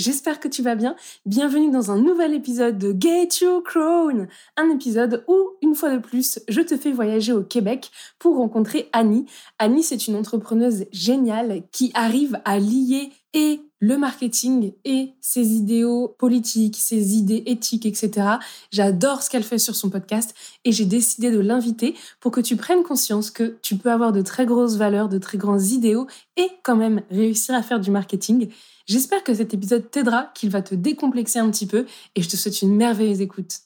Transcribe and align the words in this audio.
J'espère 0.00 0.40
que 0.40 0.48
tu 0.48 0.62
vas 0.62 0.76
bien. 0.76 0.96
Bienvenue 1.26 1.70
dans 1.70 1.90
un 1.90 1.98
nouvel 1.98 2.32
épisode 2.32 2.78
de 2.78 2.96
Get 2.98 3.28
Your 3.42 3.62
Crown, 3.62 4.28
un 4.56 4.70
épisode 4.70 5.24
où, 5.28 5.50
une 5.60 5.74
fois 5.74 5.94
de 5.94 5.98
plus, 5.98 6.38
je 6.48 6.62
te 6.62 6.78
fais 6.78 6.90
voyager 6.90 7.34
au 7.34 7.42
Québec 7.42 7.90
pour 8.18 8.36
rencontrer 8.36 8.88
Annie. 8.94 9.26
Annie, 9.58 9.82
c'est 9.82 10.06
une 10.06 10.16
entrepreneuse 10.16 10.86
géniale 10.90 11.64
qui 11.70 11.90
arrive 11.92 12.40
à 12.46 12.58
lier 12.58 13.10
et 13.32 13.60
le 13.80 13.96
marketing 13.96 14.74
et 14.84 15.14
ses 15.20 15.54
idéaux 15.54 16.14
politiques, 16.18 16.76
ses 16.76 17.14
idées 17.14 17.42
éthiques, 17.46 17.86
etc. 17.86 18.26
J'adore 18.70 19.22
ce 19.22 19.30
qu'elle 19.30 19.42
fait 19.42 19.58
sur 19.58 19.74
son 19.74 19.88
podcast 19.88 20.34
et 20.64 20.72
j'ai 20.72 20.84
décidé 20.84 21.30
de 21.30 21.38
l'inviter 21.38 21.96
pour 22.20 22.32
que 22.32 22.40
tu 22.40 22.56
prennes 22.56 22.82
conscience 22.82 23.30
que 23.30 23.58
tu 23.62 23.76
peux 23.76 23.90
avoir 23.90 24.12
de 24.12 24.20
très 24.20 24.44
grosses 24.44 24.76
valeurs, 24.76 25.08
de 25.08 25.18
très 25.18 25.38
grands 25.38 25.58
idéaux 25.58 26.06
et 26.36 26.48
quand 26.62 26.76
même 26.76 27.02
réussir 27.10 27.54
à 27.54 27.62
faire 27.62 27.80
du 27.80 27.90
marketing. 27.90 28.50
J'espère 28.86 29.24
que 29.24 29.34
cet 29.34 29.54
épisode 29.54 29.90
t'aidera, 29.90 30.30
qu'il 30.34 30.50
va 30.50 30.62
te 30.62 30.74
décomplexer 30.74 31.38
un 31.38 31.50
petit 31.50 31.66
peu 31.66 31.86
et 32.16 32.22
je 32.22 32.28
te 32.28 32.36
souhaite 32.36 32.60
une 32.60 32.76
merveilleuse 32.76 33.20
écoute. 33.20 33.60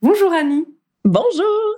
Bonjour 0.00 0.32
Annie. 0.32 0.64
Bonjour. 1.04 1.74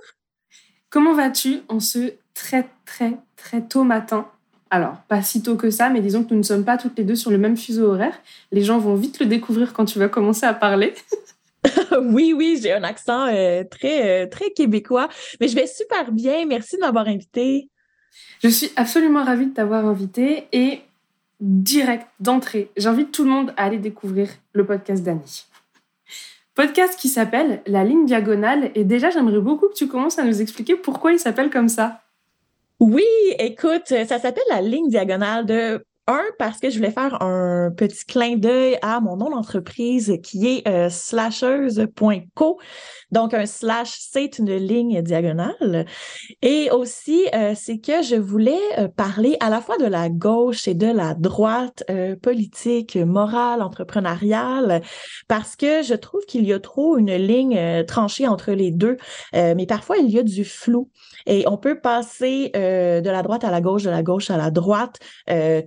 Comment 0.89 1.13
vas-tu 1.13 1.61
en 1.67 1.79
ce 1.79 2.13
très 2.33 2.69
très 2.85 3.17
très 3.35 3.67
tôt 3.67 3.83
matin? 3.83 4.27
Alors, 4.73 4.95
pas 5.07 5.21
si 5.21 5.43
tôt 5.43 5.55
que 5.55 5.69
ça, 5.69 5.91
mais 5.91 6.01
disons 6.01 6.23
que 6.23 6.31
nous 6.31 6.39
ne 6.39 6.43
sommes 6.43 6.65
pas 6.65 6.79
toutes 6.79 6.97
les 6.97 7.03
deux 7.03 7.15
sur 7.15 7.29
le 7.29 7.37
même 7.37 7.55
fuseau 7.55 7.91
horaire. 7.91 8.19
Les 8.51 8.63
gens 8.63 8.79
vont 8.79 8.95
vite 8.95 9.19
le 9.19 9.27
découvrir 9.27 9.71
quand 9.71 9.85
tu 9.85 9.99
vas 9.99 10.09
commencer 10.09 10.47
à 10.47 10.53
parler. 10.55 10.95
oui, 12.01 12.33
oui, 12.35 12.59
j'ai 12.59 12.73
un 12.73 12.83
accent 12.83 13.27
euh, 13.27 13.63
très, 13.69 14.23
euh, 14.23 14.27
très 14.27 14.49
québécois, 14.49 15.09
mais 15.39 15.47
je 15.47 15.53
vais 15.53 15.67
super 15.67 16.11
bien. 16.11 16.47
Merci 16.47 16.77
de 16.77 16.81
m'avoir 16.81 17.07
invité. 17.07 17.69
Je 18.41 18.49
suis 18.49 18.71
absolument 18.75 19.23
ravie 19.23 19.45
de 19.45 19.53
t'avoir 19.53 19.85
invité 19.85 20.47
et 20.51 20.81
direct 21.39 22.07
d'entrée, 22.19 22.71
j'invite 22.75 23.11
tout 23.11 23.25
le 23.25 23.29
monde 23.29 23.53
à 23.57 23.65
aller 23.65 23.77
découvrir 23.77 24.29
le 24.53 24.65
podcast 24.65 25.03
d'Annie. 25.03 25.45
Podcast 26.55 26.99
qui 26.99 27.09
s'appelle 27.09 27.61
La 27.67 27.83
ligne 27.83 28.07
diagonale 28.07 28.71
et 28.73 28.83
déjà 28.83 29.11
j'aimerais 29.11 29.39
beaucoup 29.39 29.67
que 29.67 29.75
tu 29.75 29.87
commences 29.87 30.17
à 30.17 30.23
nous 30.23 30.41
expliquer 30.41 30.75
pourquoi 30.75 31.11
il 31.11 31.19
s'appelle 31.19 31.51
comme 31.51 31.69
ça. 31.69 32.02
Oui, 32.79 33.03
écoute, 33.39 33.87
ça 33.87 34.19
s'appelle 34.19 34.43
la 34.49 34.61
ligne 34.61 34.89
diagonale 34.89 35.45
de 35.45 35.85
un, 36.07 36.23
parce 36.37 36.59
que 36.59 36.69
je 36.69 36.77
voulais 36.77 36.91
faire 36.91 37.21
un 37.21 37.71
petit 37.71 38.05
clin 38.05 38.35
d'œil 38.35 38.77
à 38.81 38.99
mon 38.99 39.15
nom 39.15 39.29
d'entreprise 39.29 40.17
qui 40.21 40.47
est 40.47 40.67
euh, 40.67 40.89
slasheuse.co. 40.89 42.59
Donc, 43.11 43.33
un 43.33 43.45
slash, 43.45 43.95
c'est 44.11 44.39
une 44.39 44.53
ligne 44.53 45.01
diagonale. 45.01 45.85
Et 46.41 46.69
aussi, 46.71 47.25
euh, 47.33 47.53
c'est 47.55 47.77
que 47.77 48.01
je 48.01 48.15
voulais 48.15 48.59
euh, 48.79 48.87
parler 48.89 49.37
à 49.39 49.49
la 49.49 49.61
fois 49.61 49.77
de 49.77 49.85
la 49.85 50.09
gauche 50.09 50.67
et 50.67 50.73
de 50.73 50.87
la 50.87 51.13
droite 51.13 51.83
politique, 52.21 52.97
morale, 52.97 53.61
entrepreneuriale, 53.61 54.81
parce 55.27 55.55
que 55.55 55.83
je 55.83 55.93
trouve 55.93 56.25
qu'il 56.25 56.45
y 56.45 56.53
a 56.53 56.59
trop 56.59 56.97
une 56.97 57.15
ligne 57.15 57.85
tranchée 57.85 58.27
entre 58.27 58.51
les 58.51 58.71
deux. 58.71 58.97
mais 59.33 59.65
parfois, 59.65 59.97
il 59.97 60.09
y 60.09 60.19
a 60.19 60.23
du 60.23 60.43
flou. 60.43 60.89
Et 61.25 61.45
on 61.47 61.57
peut 61.57 61.79
passer 61.79 62.51
de 62.53 63.09
la 63.09 63.21
droite 63.21 63.43
à 63.43 63.51
la 63.51 63.61
gauche, 63.61 63.83
de 63.83 63.89
la 63.89 64.03
gauche 64.03 64.29
à 64.29 64.37
la 64.37 64.51
droite. 64.51 64.99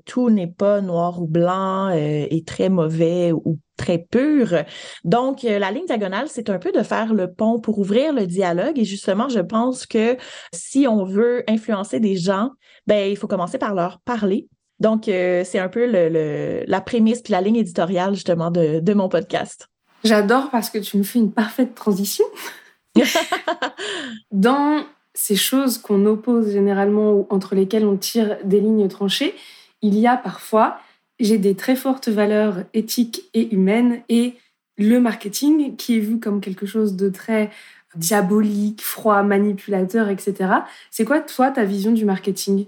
tout 0.05 0.26
n'est 0.31 0.47
pas 0.47 0.81
noir 0.81 1.23
ou 1.23 1.27
blanc 1.27 1.89
euh, 1.89 2.27
et 2.31 2.45
très 2.45 2.69
mauvais 2.69 3.33
ou 3.33 3.59
très 3.77 3.99
pur. 3.99 4.55
Donc, 5.05 5.45
euh, 5.45 5.59
la 5.59 5.71
ligne 5.71 5.87
diagonale, 5.87 6.29
c'est 6.29 6.51
un 6.51 6.59
peu 6.59 6.73
de 6.73 6.83
faire 6.83 7.15
le 7.15 7.33
pont 7.33 7.61
pour 7.61 7.79
ouvrir 7.79 8.13
le 8.13 8.27
dialogue. 8.27 8.79
Et 8.79 8.85
justement, 8.85 9.29
je 9.29 9.41
pense 9.41 9.87
que 9.87 10.17
si 10.53 10.87
on 10.89 11.05
veut 11.05 11.45
influencer 11.49 12.01
des 12.01 12.17
gens, 12.17 12.51
ben, 12.87 13.11
il 13.11 13.17
faut 13.17 13.27
commencer 13.27 13.59
par 13.59 13.75
leur 13.75 14.01
parler. 14.01 14.49
Donc, 14.81 15.09
euh, 15.09 15.43
c'est 15.45 15.59
un 15.59 15.69
peu 15.69 15.87
le, 15.87 16.65
la 16.67 16.81
prémisse 16.81 17.23
puis 17.23 17.33
la 17.33 17.41
ligne 17.41 17.57
éditoriale, 17.57 18.15
justement, 18.15 18.51
de, 18.51 18.81
de 18.81 18.95
mon 18.95 19.09
podcast. 19.09 19.69
J'adore 20.05 20.51
parce 20.51 20.71
que 20.71 20.79
tu 20.79 20.99
me 20.99 21.03
fais 21.03 21.19
une 21.19 21.33
parfaite 21.33 21.75
transition. 21.75 22.25
Dans 24.31 24.85
ces 25.17 25.37
choses 25.37 25.79
qu'on 25.79 26.05
oppose 26.05 26.53
généralement 26.53 27.13
ou 27.13 27.27
entre 27.31 27.55
lesquelles 27.55 27.87
on 27.87 27.97
tire 27.97 28.37
des 28.45 28.61
lignes 28.61 28.87
tranchées, 28.89 29.35
il 29.87 29.99
y 29.99 30.07
a 30.07 30.17
parfois, 30.17 30.81
j'ai 31.21 31.39
des 31.39 31.55
très 31.55 31.77
fortes 31.77 32.09
valeurs 32.09 32.65
éthiques 32.75 33.23
et 33.35 33.55
humaines 33.55 34.03
et 34.09 34.35
le 34.79 34.99
marketing 35.01 35.77
qui 35.77 35.97
est 35.97 36.01
vu 36.01 36.21
comme 36.21 36.41
quelque 36.41 36.67
chose 36.67 36.97
de 36.97 37.09
très 37.09 37.51
diabolique, 37.95 38.83
froid, 38.83 39.23
manipulateur, 39.23 40.09
etc. 40.09 40.51
C'est 40.91 41.05
quoi, 41.05 41.21
toi, 41.21 41.51
ta 41.51 41.65
vision 41.65 41.93
du 41.93 42.05
marketing? 42.05 42.67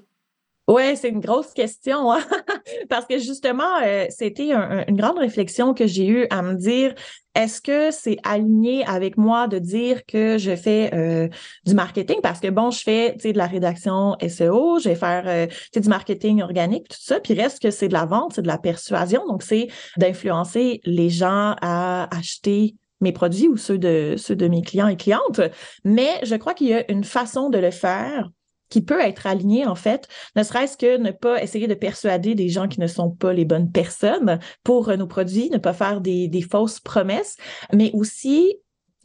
Ouais, 0.68 0.96
c'est 0.96 1.08
une 1.08 1.20
grosse 1.20 1.54
question 1.54 2.12
hein. 2.12 2.20
parce 2.90 3.06
que 3.06 3.16
justement, 3.18 3.80
euh, 3.82 4.04
c'était 4.10 4.52
une 4.52 4.96
grande 4.96 5.18
réflexion 5.18 5.72
que 5.72 5.86
j'ai 5.86 6.06
eue 6.06 6.26
à 6.28 6.42
me 6.42 6.56
dire 6.56 6.94
est-ce 7.34 7.62
que 7.62 7.90
c'est 7.90 8.18
aligné 8.22 8.84
avec 8.84 9.16
moi 9.16 9.48
de 9.48 9.58
dire 9.58 10.04
que 10.04 10.36
je 10.36 10.54
fais 10.56 10.90
euh, 10.92 11.28
du 11.64 11.74
marketing? 11.74 12.16
Parce 12.22 12.38
que 12.38 12.48
bon, 12.48 12.70
je 12.70 12.82
fais 12.82 13.12
de 13.12 13.38
la 13.38 13.46
rédaction 13.46 14.16
SEO, 14.20 14.78
je 14.78 14.90
vais 14.90 14.94
faire 14.94 15.22
euh, 15.26 15.46
du 15.80 15.88
marketing 15.88 16.42
organique, 16.42 16.88
tout 16.88 16.98
ça, 17.00 17.18
puis 17.18 17.32
reste 17.32 17.62
que 17.62 17.70
c'est 17.70 17.88
de 17.88 17.94
la 17.94 18.04
vente, 18.04 18.34
c'est 18.34 18.42
de 18.42 18.48
la 18.48 18.58
persuasion, 18.58 19.26
donc 19.26 19.42
c'est 19.42 19.68
d'influencer 19.96 20.80
les 20.84 21.08
gens 21.08 21.54
à 21.62 22.14
acheter 22.14 22.74
mes 23.00 23.12
produits 23.12 23.48
ou 23.48 23.56
ceux 23.56 23.78
de 23.78 24.16
ceux 24.18 24.36
de 24.36 24.48
mes 24.48 24.60
clients 24.60 24.88
et 24.88 24.96
clientes. 24.96 25.40
Mais 25.84 26.20
je 26.24 26.34
crois 26.34 26.52
qu'il 26.52 26.68
y 26.68 26.74
a 26.74 26.90
une 26.90 27.04
façon 27.04 27.48
de 27.48 27.58
le 27.58 27.70
faire 27.70 28.28
qui 28.68 28.82
peut 28.82 29.00
être 29.00 29.26
aligné, 29.26 29.66
en 29.66 29.74
fait, 29.74 30.08
ne 30.36 30.42
serait-ce 30.42 30.76
que 30.76 30.98
ne 30.98 31.10
pas 31.10 31.42
essayer 31.42 31.66
de 31.66 31.74
persuader 31.74 32.34
des 32.34 32.48
gens 32.48 32.68
qui 32.68 32.80
ne 32.80 32.86
sont 32.86 33.10
pas 33.10 33.32
les 33.32 33.44
bonnes 33.44 33.70
personnes 33.70 34.38
pour 34.64 34.88
euh, 34.88 34.96
nos 34.96 35.06
produits, 35.06 35.50
ne 35.50 35.58
pas 35.58 35.72
faire 35.72 36.00
des, 36.00 36.28
des 36.28 36.42
fausses 36.42 36.80
promesses, 36.80 37.36
mais 37.72 37.90
aussi 37.94 38.56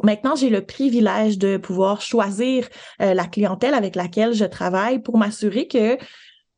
Maintenant, 0.01 0.35
j'ai 0.35 0.49
le 0.49 0.65
privilège 0.65 1.37
de 1.37 1.57
pouvoir 1.57 2.01
choisir 2.01 2.67
euh, 3.01 3.13
la 3.13 3.25
clientèle 3.25 3.75
avec 3.75 3.95
laquelle 3.95 4.33
je 4.33 4.43
travaille 4.43 4.99
pour 4.99 5.17
m'assurer 5.17 5.67
que 5.67 5.97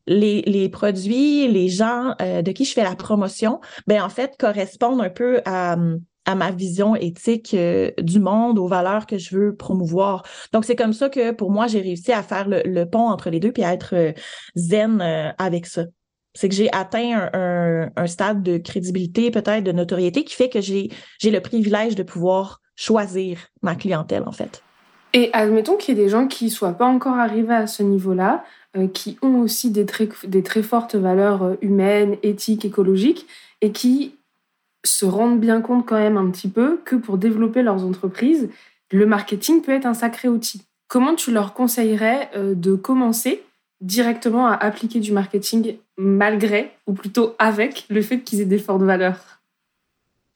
les, 0.08 0.42
les, 0.44 0.70
produits, 0.70 1.48
les 1.48 1.68
gens 1.68 2.16
euh, 2.22 2.42
de 2.42 2.52
qui 2.52 2.64
je 2.64 2.74
fais 2.74 2.84
la 2.84 2.96
promotion, 2.96 3.60
ben 3.88 4.02
en 4.02 4.10
fait 4.10 4.36
correspondent 4.40 5.02
un 5.02 5.10
peu 5.10 5.42
à, 5.46 5.76
à 6.26 6.36
ma 6.36 6.52
vision 6.52 6.96
éthique 6.96 7.54
euh, 7.54 7.92
du 8.00 8.20
monde, 8.20 8.60
aux 8.60 8.68
valeurs 8.68 9.06
que 9.06 9.18
je 9.18 9.36
veux 9.36 9.56
promouvoir. 9.56 10.24
Donc, 10.52 10.66
c'est 10.66 10.76
comme 10.76 10.94
ça 10.94 11.10
que 11.10 11.32
pour 11.32 11.52
moi, 11.52 11.68
j'ai 11.68 11.82
réussi 11.82 12.12
à 12.12 12.24
faire 12.24 12.48
le, 12.48 12.84
pont 12.86 13.08
entre 13.08 13.30
les 13.30 13.40
deux 13.40 13.52
puis 13.52 13.64
à 13.64 13.74
être 13.74 13.96
euh, 13.96 14.12
zen 14.56 15.02
euh, 15.02 15.32
avec 15.38 15.66
ça. 15.66 15.86
C'est 16.34 16.50
que 16.50 16.56
j'ai 16.56 16.72
atteint 16.74 17.30
un, 17.34 17.90
un, 17.96 18.08
stade 18.08 18.44
de 18.44 18.58
crédibilité, 18.58 19.32
peut-être 19.32 19.64
de 19.64 19.72
notoriété, 19.72 20.26
qui 20.26 20.36
fait 20.36 20.50
que 20.50 20.60
j'ai 20.60 20.90
le 21.24 21.40
privilège 21.40 21.96
de 21.96 22.04
pouvoir 22.04 22.60
choisir 22.76 23.38
ma 23.62 23.76
clientèle, 23.76 24.24
en 24.26 24.34
fait. 24.34 24.62
Et 25.14 25.30
admettons 25.32 25.78
qu'il 25.78 25.98
y 25.98 26.02
ait 26.02 26.04
des 26.04 26.10
gens 26.10 26.28
qui 26.28 26.46
ne 26.46 26.50
soient 26.50 26.74
pas 26.74 26.88
encore 26.88 27.16
arrivés 27.16 27.54
à 27.54 27.68
ce 27.68 27.84
niveau-là, 27.84 28.44
qui 28.94 29.18
ont 29.22 29.40
aussi 29.40 29.72
des 29.72 29.86
très, 29.86 30.10
des 30.28 30.44
très 30.44 30.62
fortes 30.62 30.96
valeurs 30.96 31.56
humaines, 31.62 32.18
éthiques, 32.22 32.66
écologiques, 32.66 33.26
et 33.62 33.72
qui 33.72 34.16
se 34.88 35.06
rendent 35.06 35.40
bien 35.40 35.62
compte 35.62 35.86
quand 35.86 36.00
même 36.00 36.18
un 36.18 36.30
petit 36.30 36.48
peu 36.48 36.80
que 36.86 36.96
pour 36.96 37.18
développer 37.18 37.62
leurs 37.62 37.84
entreprises, 37.84 38.50
le 38.92 39.06
marketing 39.06 39.62
peut 39.62 39.72
être 39.72 39.86
un 39.86 39.94
sacré 39.94 40.28
outil. 40.28 40.64
Comment 40.88 41.16
tu 41.16 41.32
leur 41.32 41.54
conseillerais 41.54 42.30
euh, 42.36 42.54
de 42.54 42.76
commencer 42.76 43.44
directement 43.82 44.48
à 44.48 44.54
appliquer 44.54 45.00
du 45.00 45.12
marketing 45.12 45.78
malgré, 45.98 46.72
ou 46.88 46.94
plutôt 46.94 47.36
avec, 47.40 47.86
le 47.90 48.02
fait 48.02 48.22
qu'ils 48.22 48.42
aient 48.42 48.46
des 48.46 48.60
fortes 48.60 48.84
valeurs? 48.84 49.35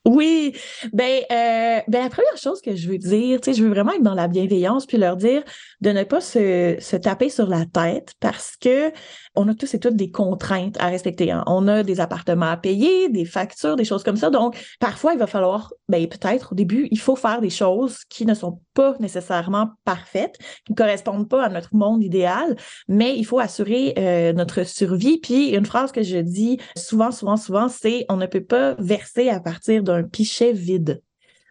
Oui, 0.09 0.55
ben, 0.91 1.21
euh, 1.31 1.79
ben 1.87 2.03
la 2.03 2.09
première 2.09 2.35
chose 2.35 2.61
que 2.61 2.75
je 2.75 2.89
veux 2.89 2.97
dire, 2.97 3.39
tu 3.41 3.51
sais, 3.51 3.57
je 3.59 3.63
veux 3.63 3.69
vraiment 3.69 3.91
être 3.91 4.01
dans 4.01 4.15
la 4.15 4.27
bienveillance 4.27 4.87
puis 4.87 4.97
leur 4.97 5.15
dire 5.15 5.43
de 5.81 5.91
ne 5.91 6.03
pas 6.03 6.19
se, 6.19 6.77
se 6.79 6.95
taper 6.95 7.29
sur 7.29 7.45
la 7.45 7.65
tête 7.65 8.13
parce 8.19 8.55
que 8.59 8.91
on 9.35 9.47
a 9.47 9.53
tous 9.53 9.73
et 9.75 9.79
toutes 9.79 9.95
des 9.95 10.09
contraintes 10.09 10.77
à 10.79 10.87
respecter. 10.87 11.31
Hein. 11.31 11.43
On 11.45 11.67
a 11.67 11.83
des 11.83 11.99
appartements 11.99 12.49
à 12.49 12.57
payer, 12.57 13.09
des 13.09 13.23
factures, 13.23 13.75
des 13.75 13.85
choses 13.85 14.03
comme 14.03 14.17
ça. 14.17 14.31
Donc, 14.31 14.57
parfois, 14.79 15.13
il 15.13 15.19
va 15.19 15.27
falloir, 15.27 15.73
ben, 15.87 16.07
peut-être 16.07 16.53
au 16.53 16.55
début, 16.55 16.87
il 16.91 16.99
faut 16.99 17.15
faire 17.15 17.39
des 17.39 17.51
choses 17.51 17.99
qui 18.09 18.25
ne 18.25 18.33
sont 18.33 18.59
pas 18.73 18.95
nécessairement 18.99 19.69
parfaites, 19.85 20.37
qui 20.65 20.73
ne 20.73 20.75
correspondent 20.75 21.29
pas 21.29 21.45
à 21.45 21.49
notre 21.49 21.75
monde 21.75 22.03
idéal, 22.03 22.55
mais 22.87 23.15
il 23.15 23.23
faut 23.23 23.39
assurer 23.39 23.93
euh, 23.97 24.33
notre 24.33 24.63
survie. 24.63 25.19
Puis, 25.19 25.49
une 25.49 25.65
phrase 25.65 25.91
que 25.91 26.01
je 26.01 26.17
dis 26.17 26.57
souvent, 26.75 27.11
souvent, 27.11 27.37
souvent, 27.37 27.69
c'est 27.69 28.05
on 28.09 28.17
ne 28.17 28.25
peut 28.25 28.43
pas 28.43 28.73
verser 28.79 29.29
à 29.29 29.39
partir 29.39 29.83
d'un 29.83 29.98
pichet 30.07 30.53
vide. 30.53 31.01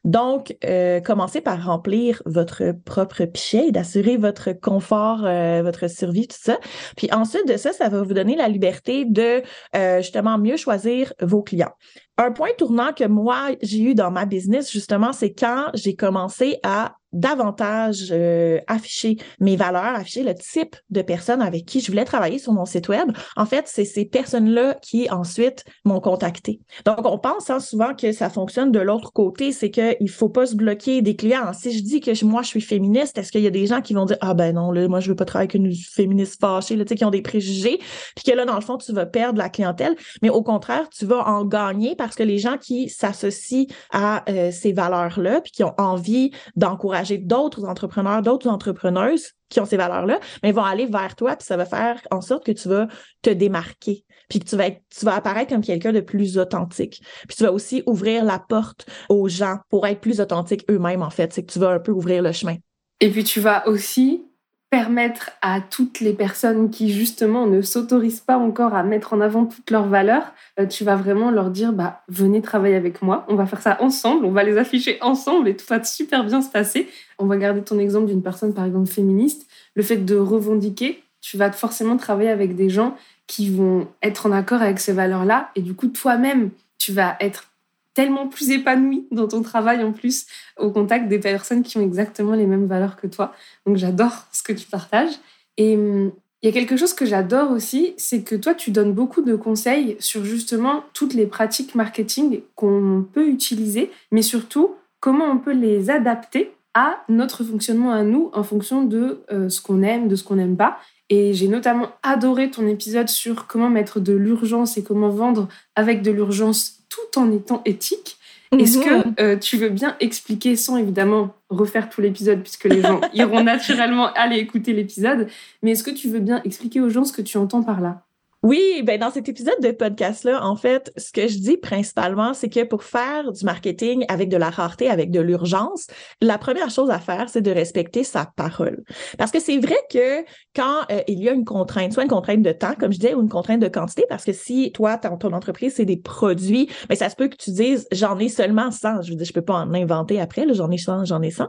Donc, 0.05 0.57
euh, 0.65 1.01
commencez 1.01 1.41
par 1.41 1.63
remplir 1.65 2.23
votre 2.25 2.73
propre 2.85 3.25
pichet 3.25 3.69
et 3.69 3.73
d'assurer 3.73 4.17
votre 4.17 4.53
confort, 4.53 5.25
euh, 5.25 5.63
votre 5.63 5.89
survie, 5.91 6.29
tout 6.29 6.37
ça. 6.41 6.59
Puis 6.97 7.09
ensuite 7.13 7.47
de 7.49 7.57
ça, 7.57 7.73
ça 7.73 7.89
va 7.89 8.03
vous 8.03 8.15
donner 8.15 8.37
la 8.37 8.49
liberté 8.49 9.05
de 9.05 9.43
euh, 9.77 9.99
justement 9.99 10.39
mieux 10.39 10.57
choisir 10.57 11.13
vos 11.21 11.43
clients. 11.43 11.73
Un 12.17 12.33
point 12.33 12.51
tournant 12.57 12.93
que 12.93 13.05
moi, 13.05 13.51
j'ai 13.61 13.81
eu 13.83 13.95
dans 13.95 14.11
ma 14.11 14.25
business, 14.25 14.71
justement, 14.71 15.13
c'est 15.13 15.33
quand 15.33 15.67
j'ai 15.75 15.95
commencé 15.95 16.59
à 16.63 16.97
davantage 17.13 18.09
euh, 18.11 18.61
afficher 18.67 19.17
mes 19.41 19.57
valeurs, 19.57 19.95
afficher 19.95 20.23
le 20.23 20.35
type 20.35 20.77
de 20.91 21.03
personnes 21.03 21.41
avec 21.41 21.65
qui 21.65 21.81
je 21.81 21.91
voulais 21.91 22.05
travailler 22.05 22.39
sur 22.39 22.53
mon 22.53 22.67
site 22.67 22.89
web. 22.89 23.11
En 23.37 23.47
fait, 23.47 23.65
c'est 23.67 23.85
ces 23.85 24.05
personnes-là 24.05 24.75
qui 24.83 25.11
ensuite 25.11 25.65
m'ont 25.85 26.01
contacté. 26.01 26.61
Donc, 26.85 27.05
on 27.05 27.19
pense 27.19 27.51
hein, 27.51 27.61
souvent 27.61 27.95
que 27.95 28.13
ça 28.13 28.29
fonctionne 28.31 28.73
de 28.73 28.81
l'autre 28.81 29.13
côté, 29.13 29.53
c'est 29.53 29.71
qu'il 29.71 30.11
faut 30.11 30.29
pas 30.29 30.47
se 30.47 30.55
bloquer 30.55 31.03
des 31.03 31.17
clients. 31.17 31.53
Si 31.53 31.77
je 31.77 31.83
dis 31.83 32.01
que 32.01 32.25
moi, 32.25 32.43
je 32.43 32.49
suis 32.49 32.61
féministe, 32.61 33.17
est-ce 33.17 33.33
qu'il 33.33 33.43
y 33.43 33.47
a 33.47 33.51
des 33.51 33.67
gens 33.67 33.81
qui 33.81 33.95
vont 33.95 34.05
dire, 34.05 34.19
ah 34.21 34.35
ben 34.35 34.55
non, 34.55 34.71
là, 34.71 34.87
moi, 34.89 35.01
je 35.01 35.09
veux 35.09 35.17
pas 35.17 35.25
travailler 35.25 35.51
avec 35.51 35.55
une 35.55 35.75
féministe 35.75 36.41
fâchée, 36.41 36.77
là, 36.77 36.85
qui 36.85 37.05
ont 37.05 37.11
des 37.11 37.23
préjugés, 37.23 37.79
puis 38.17 38.25
que 38.25 38.33
là, 38.33 38.45
dans 38.45 38.55
le 38.55 38.61
fond, 38.61 38.77
tu 38.77 38.93
vas 38.93 39.07
perdre 39.07 39.39
la 39.39 39.49
clientèle. 39.49 39.95
Mais 40.23 40.31
au 40.31 40.43
contraire, 40.43 40.89
tu 40.91 41.07
vas 41.07 41.27
en 41.29 41.45
gagner 41.45 41.95
parce 41.97 42.17
que 42.17 42.23
les 42.23 42.39
gens 42.39 42.59
qui 42.59 42.89
s'associent 42.89 43.67
à 43.93 44.25
euh, 44.31 44.51
ces 44.51 44.73
valeurs-là, 44.73 45.41
puis 45.41 45.53
qui 45.53 45.65
ont 45.65 45.75
envie 45.79 46.33
d'encourager 46.57 46.98
d'autres 47.19 47.65
entrepreneurs, 47.65 48.23
d'autres 48.23 48.49
entrepreneuses 48.49 49.33
qui 49.49 49.61
ont 49.61 49.65
ces 49.65 49.77
valeurs-là, 49.77 50.21
mais 50.43 50.53
vont 50.53 50.65
aller 50.65 50.87
vers 50.87 51.17
toi, 51.17 51.37
puis 51.37 51.47
ça 51.47 51.57
va 51.57 51.65
faire 51.65 52.01
en 52.11 52.21
sorte 52.21 52.45
que 52.45 52.53
tu 52.53 52.69
vas 52.69 52.89
te 53.23 53.31
démarquer, 53.31 54.05
puis 54.29 54.41
que 54.41 54.45
tu 54.45 54.57
vas, 54.57 54.67
être, 54.69 54.83
tu 54.97 55.05
vas 55.05 55.15
apparaître 55.15 55.53
comme 55.53 55.65
quelqu'un 55.65 55.93
de 55.93 56.01
plus 56.01 56.39
authentique. 56.39 57.03
Puis 57.27 57.37
tu 57.37 57.45
vas 57.45 57.53
aussi 57.53 57.83
ouvrir 57.87 58.25
la 58.25 58.39
porte 58.39 58.87
aux 59.09 59.29
gens 59.29 59.59
pour 59.71 59.87
être 59.87 60.01
plus 60.01 60.21
authentiques 60.21 60.65
eux-mêmes, 60.71 61.03
en 61.03 61.11
fait. 61.11 61.33
C'est 61.33 61.45
que 61.45 61.53
tu 61.53 61.59
vas 61.59 61.71
un 61.71 61.81
peu 61.81 61.93
ouvrir 61.93 62.23
le 62.23 62.33
chemin. 62.33 62.57
Et 63.01 63.11
puis 63.11 63.25
tu 63.25 63.41
vas 63.41 63.67
aussi 63.69 64.28
permettre 64.71 65.31
à 65.41 65.61
toutes 65.61 66.01
les 66.01 66.13
personnes 66.13 66.71
qui 66.71 66.93
justement 66.93 67.47
ne 67.47 67.63
s'autorisent 67.63 68.21
pas 68.21 68.37
encore 68.37 68.75
à 68.75 68.83
mettre 68.83 69.15
en 69.15 69.21
avant 69.21 69.47
toutes 69.47 69.71
leurs 69.71 69.87
valeurs, 69.87 70.35
euh, 70.61 70.67
tu 70.67 70.85
vas 70.85 70.97
vraiment 70.97 71.31
leur 71.31 71.51
dire 71.51 71.73
bah 71.73 72.03
venez 72.09 72.43
travailler 72.43 72.77
avec 72.77 73.01
moi, 73.01 73.25
on 73.29 73.35
va 73.35 73.47
faire 73.47 73.63
ça 73.63 73.79
ensemble, 73.81 74.27
on 74.27 74.31
va 74.31 74.43
les 74.43 74.59
afficher 74.59 74.99
ensemble 75.01 75.49
et 75.49 75.57
tout 75.57 75.65
va 75.69 75.83
super 75.83 76.25
bien 76.25 76.43
se 76.43 76.51
passer. 76.51 76.89
On 77.19 77.27
va 77.27 77.37
garder 77.39 77.63
ton 77.63 77.79
exemple 77.79 78.07
d'une 78.07 78.23
personne 78.23 78.53
par 78.53 78.67
exemple 78.67 78.89
féministe, 78.89 79.47
le 79.75 79.83
fait 79.83 79.97
de 79.97 80.17
revendiquer, 80.17 81.03
tu 81.21 81.39
vas 81.39 81.51
forcément 81.51 81.97
travailler 81.97 82.31
avec 82.31 82.55
des 82.55 82.69
gens 82.69 82.95
qui 83.27 83.51
vont 83.51 83.89
être 84.03 84.27
en 84.27 84.33
accord 84.33 84.61
avec 84.61 84.81
ces 84.81 84.93
valeurs-là. 84.93 85.51
Et 85.57 85.63
du 85.63 85.75
coup 85.75 85.89
toi-même 85.89 86.51
tu 86.79 86.93
vas 86.93 87.17
être 87.21 87.51
tellement 87.99 88.29
plus 88.29 88.51
épanoui 88.51 89.09
dans 89.11 89.27
ton 89.27 89.43
travail 89.43 89.83
en 89.83 89.91
plus 89.91 90.27
au 90.57 90.71
contact 90.71 91.09
des 91.09 91.19
personnes 91.19 91.65
qui 91.65 91.79
ont 91.79 91.81
exactement 91.81 92.35
les 92.35 92.47
mêmes 92.47 92.69
valeurs 92.69 92.95
que 92.95 93.09
toi. 93.09 93.33
Donc 93.67 93.77
j'adore 93.77 94.29
ce 94.31 94.45
que 94.45 94.53
tu 94.53 94.69
partages. 94.69 95.15
Et 95.57 95.77
hum, 95.77 96.13
il 96.41 96.47
y 96.47 96.49
a 96.49 96.53
quelque 96.53 96.77
chose 96.77 96.95
que 96.95 97.05
j'adore 97.05 97.51
aussi, 97.51 97.95
c'est 97.97 98.23
que 98.23 98.37
toi, 98.37 98.55
tu 98.55 98.71
donnes 98.71 98.93
beaucoup 98.93 99.21
de 99.21 99.35
conseils 99.35 99.97
sur 99.99 100.25
justement 100.25 100.85
toutes 100.93 101.13
les 101.13 101.27
pratiques 101.27 101.75
marketing 101.75 102.43
qu'on 102.55 103.05
peut 103.13 103.27
utiliser, 103.27 103.91
mais 104.13 104.23
surtout 104.23 104.77
comment 105.01 105.25
on 105.25 105.39
peut 105.39 105.53
les 105.53 105.91
adapter 105.91 106.53
à 106.75 107.03
notre 107.09 107.43
fonctionnement 107.43 107.91
à 107.91 108.05
nous 108.05 108.31
en 108.33 108.45
fonction 108.45 108.85
de 108.85 109.25
euh, 109.33 109.49
ce 109.49 109.61
qu'on 109.61 109.83
aime, 109.83 110.07
de 110.07 110.15
ce 110.15 110.23
qu'on 110.23 110.37
n'aime 110.37 110.57
pas. 110.57 110.79
Et 111.11 111.33
j'ai 111.33 111.49
notamment 111.49 111.89
adoré 112.03 112.51
ton 112.51 112.67
épisode 112.67 113.09
sur 113.09 113.47
comment 113.47 113.71
mettre 113.71 114.01
de 114.01 114.13
l'urgence 114.13 114.77
et 114.77 114.83
comment 114.83 115.09
vendre 115.09 115.49
avec 115.75 116.03
de 116.03 116.11
l'urgence 116.11 116.81
tout 116.89 117.19
en 117.19 117.31
étant 117.33 117.63
éthique. 117.65 118.19
Est-ce 118.53 118.79
que 118.79 119.09
mhm. 119.09 119.15
euh, 119.21 119.37
tu 119.37 119.59
veux 119.59 119.69
bien 119.69 119.97
expliquer, 120.01 120.57
sans 120.57 120.79
évidemment 120.79 121.35
refaire 121.51 121.91
tout 121.91 122.01
l'épisode, 122.01 122.41
puisque 122.41 122.65
les 122.65 122.81
gens 122.81 123.01
iront 123.13 123.43
naturellement 123.43 124.13
aller 124.15 124.39
écouter 124.39 124.73
l'épisode, 124.73 125.29
mais 125.63 125.73
est-ce 125.73 125.83
que 125.83 125.91
tu 125.91 126.09
veux 126.09 126.21
bien 126.21 126.41
expliquer 126.45 126.81
aux 126.81 126.89
gens 126.89 127.05
ce 127.05 127.13
que 127.13 127.23
tu 127.23 127.37
entends 127.37 127.63
par 127.63 127.81
là? 127.81 128.08
Oui, 128.45 128.83
ben 128.85 129.01
dans 129.01 129.11
cet 129.11 129.29
épisode 129.29 129.61
de 129.61 129.73
podcast-là, 129.73 130.45
en 130.45 130.55
fait, 130.55 130.93
ce 130.97 131.11
que 131.11 131.27
je 131.27 131.39
dis 131.39 131.57
principalement, 131.57 132.35
c'est 132.35 132.49
que 132.49 132.63
pour 132.63 132.85
faire 132.85 133.33
du 133.33 133.45
marketing 133.45 134.05
avec 134.09 134.29
de 134.29 134.37
la 134.37 134.49
rareté, 134.49 134.89
avec 134.89 135.11
de 135.11 135.21
l'urgence, 135.21 135.89
la 136.21 136.39
première 136.39 136.71
chose 136.71 136.89
à 136.91 137.01
faire, 137.01 137.29
c'est 137.29 137.43
de 137.43 137.51
respecter 137.51 138.05
sa 138.05 138.31
parole. 138.37 138.85
Parce 139.19 139.33
que 139.33 139.41
c'est 139.41 139.59
vrai 139.59 139.77
que 139.91 140.25
quand 140.55 140.83
euh, 140.93 141.01
il 141.09 141.21
y 141.21 141.29
a 141.29 141.33
une 141.33 141.45
contrainte, 141.45 141.93
soit 141.93 142.05
une 142.05 142.09
contrainte 142.09 142.43
de 142.43 142.53
temps, 142.53 142.75
comme 142.79 142.93
je 142.93 142.99
disais, 142.99 143.15
ou 143.15 143.23
une 143.23 143.29
contrainte 143.29 143.61
de 143.61 143.67
quantité, 143.67 144.05
parce 144.09 144.25
que 144.25 144.33
si 144.33 144.71
toi, 144.71 144.99
ton, 144.99 145.17
ton 145.17 145.33
entreprise, 145.33 145.75
c'est 145.75 145.85
des 145.85 145.97
produits, 145.97 146.71
ben 146.89 146.95
ça 146.95 147.11
se 147.11 147.17
peut 147.17 147.27
que 147.27 147.37
tu 147.37 147.51
dises, 147.51 147.89
j'en 147.91 148.21
ai 148.21 148.29
seulement 148.29 148.71
100. 148.71 149.03
Je 149.03 149.11
veux 149.11 149.17
dire, 149.17 149.27
je 149.27 149.33
peux 149.33 149.43
pas 149.43 149.55
en 149.55 149.75
inventer 149.75 150.21
après, 150.21 150.47
j'en 150.55 150.71
ai 150.71 150.79
100, 150.79 151.07
j'en 151.07 151.23
ai 151.23 151.33
100. 151.33 151.49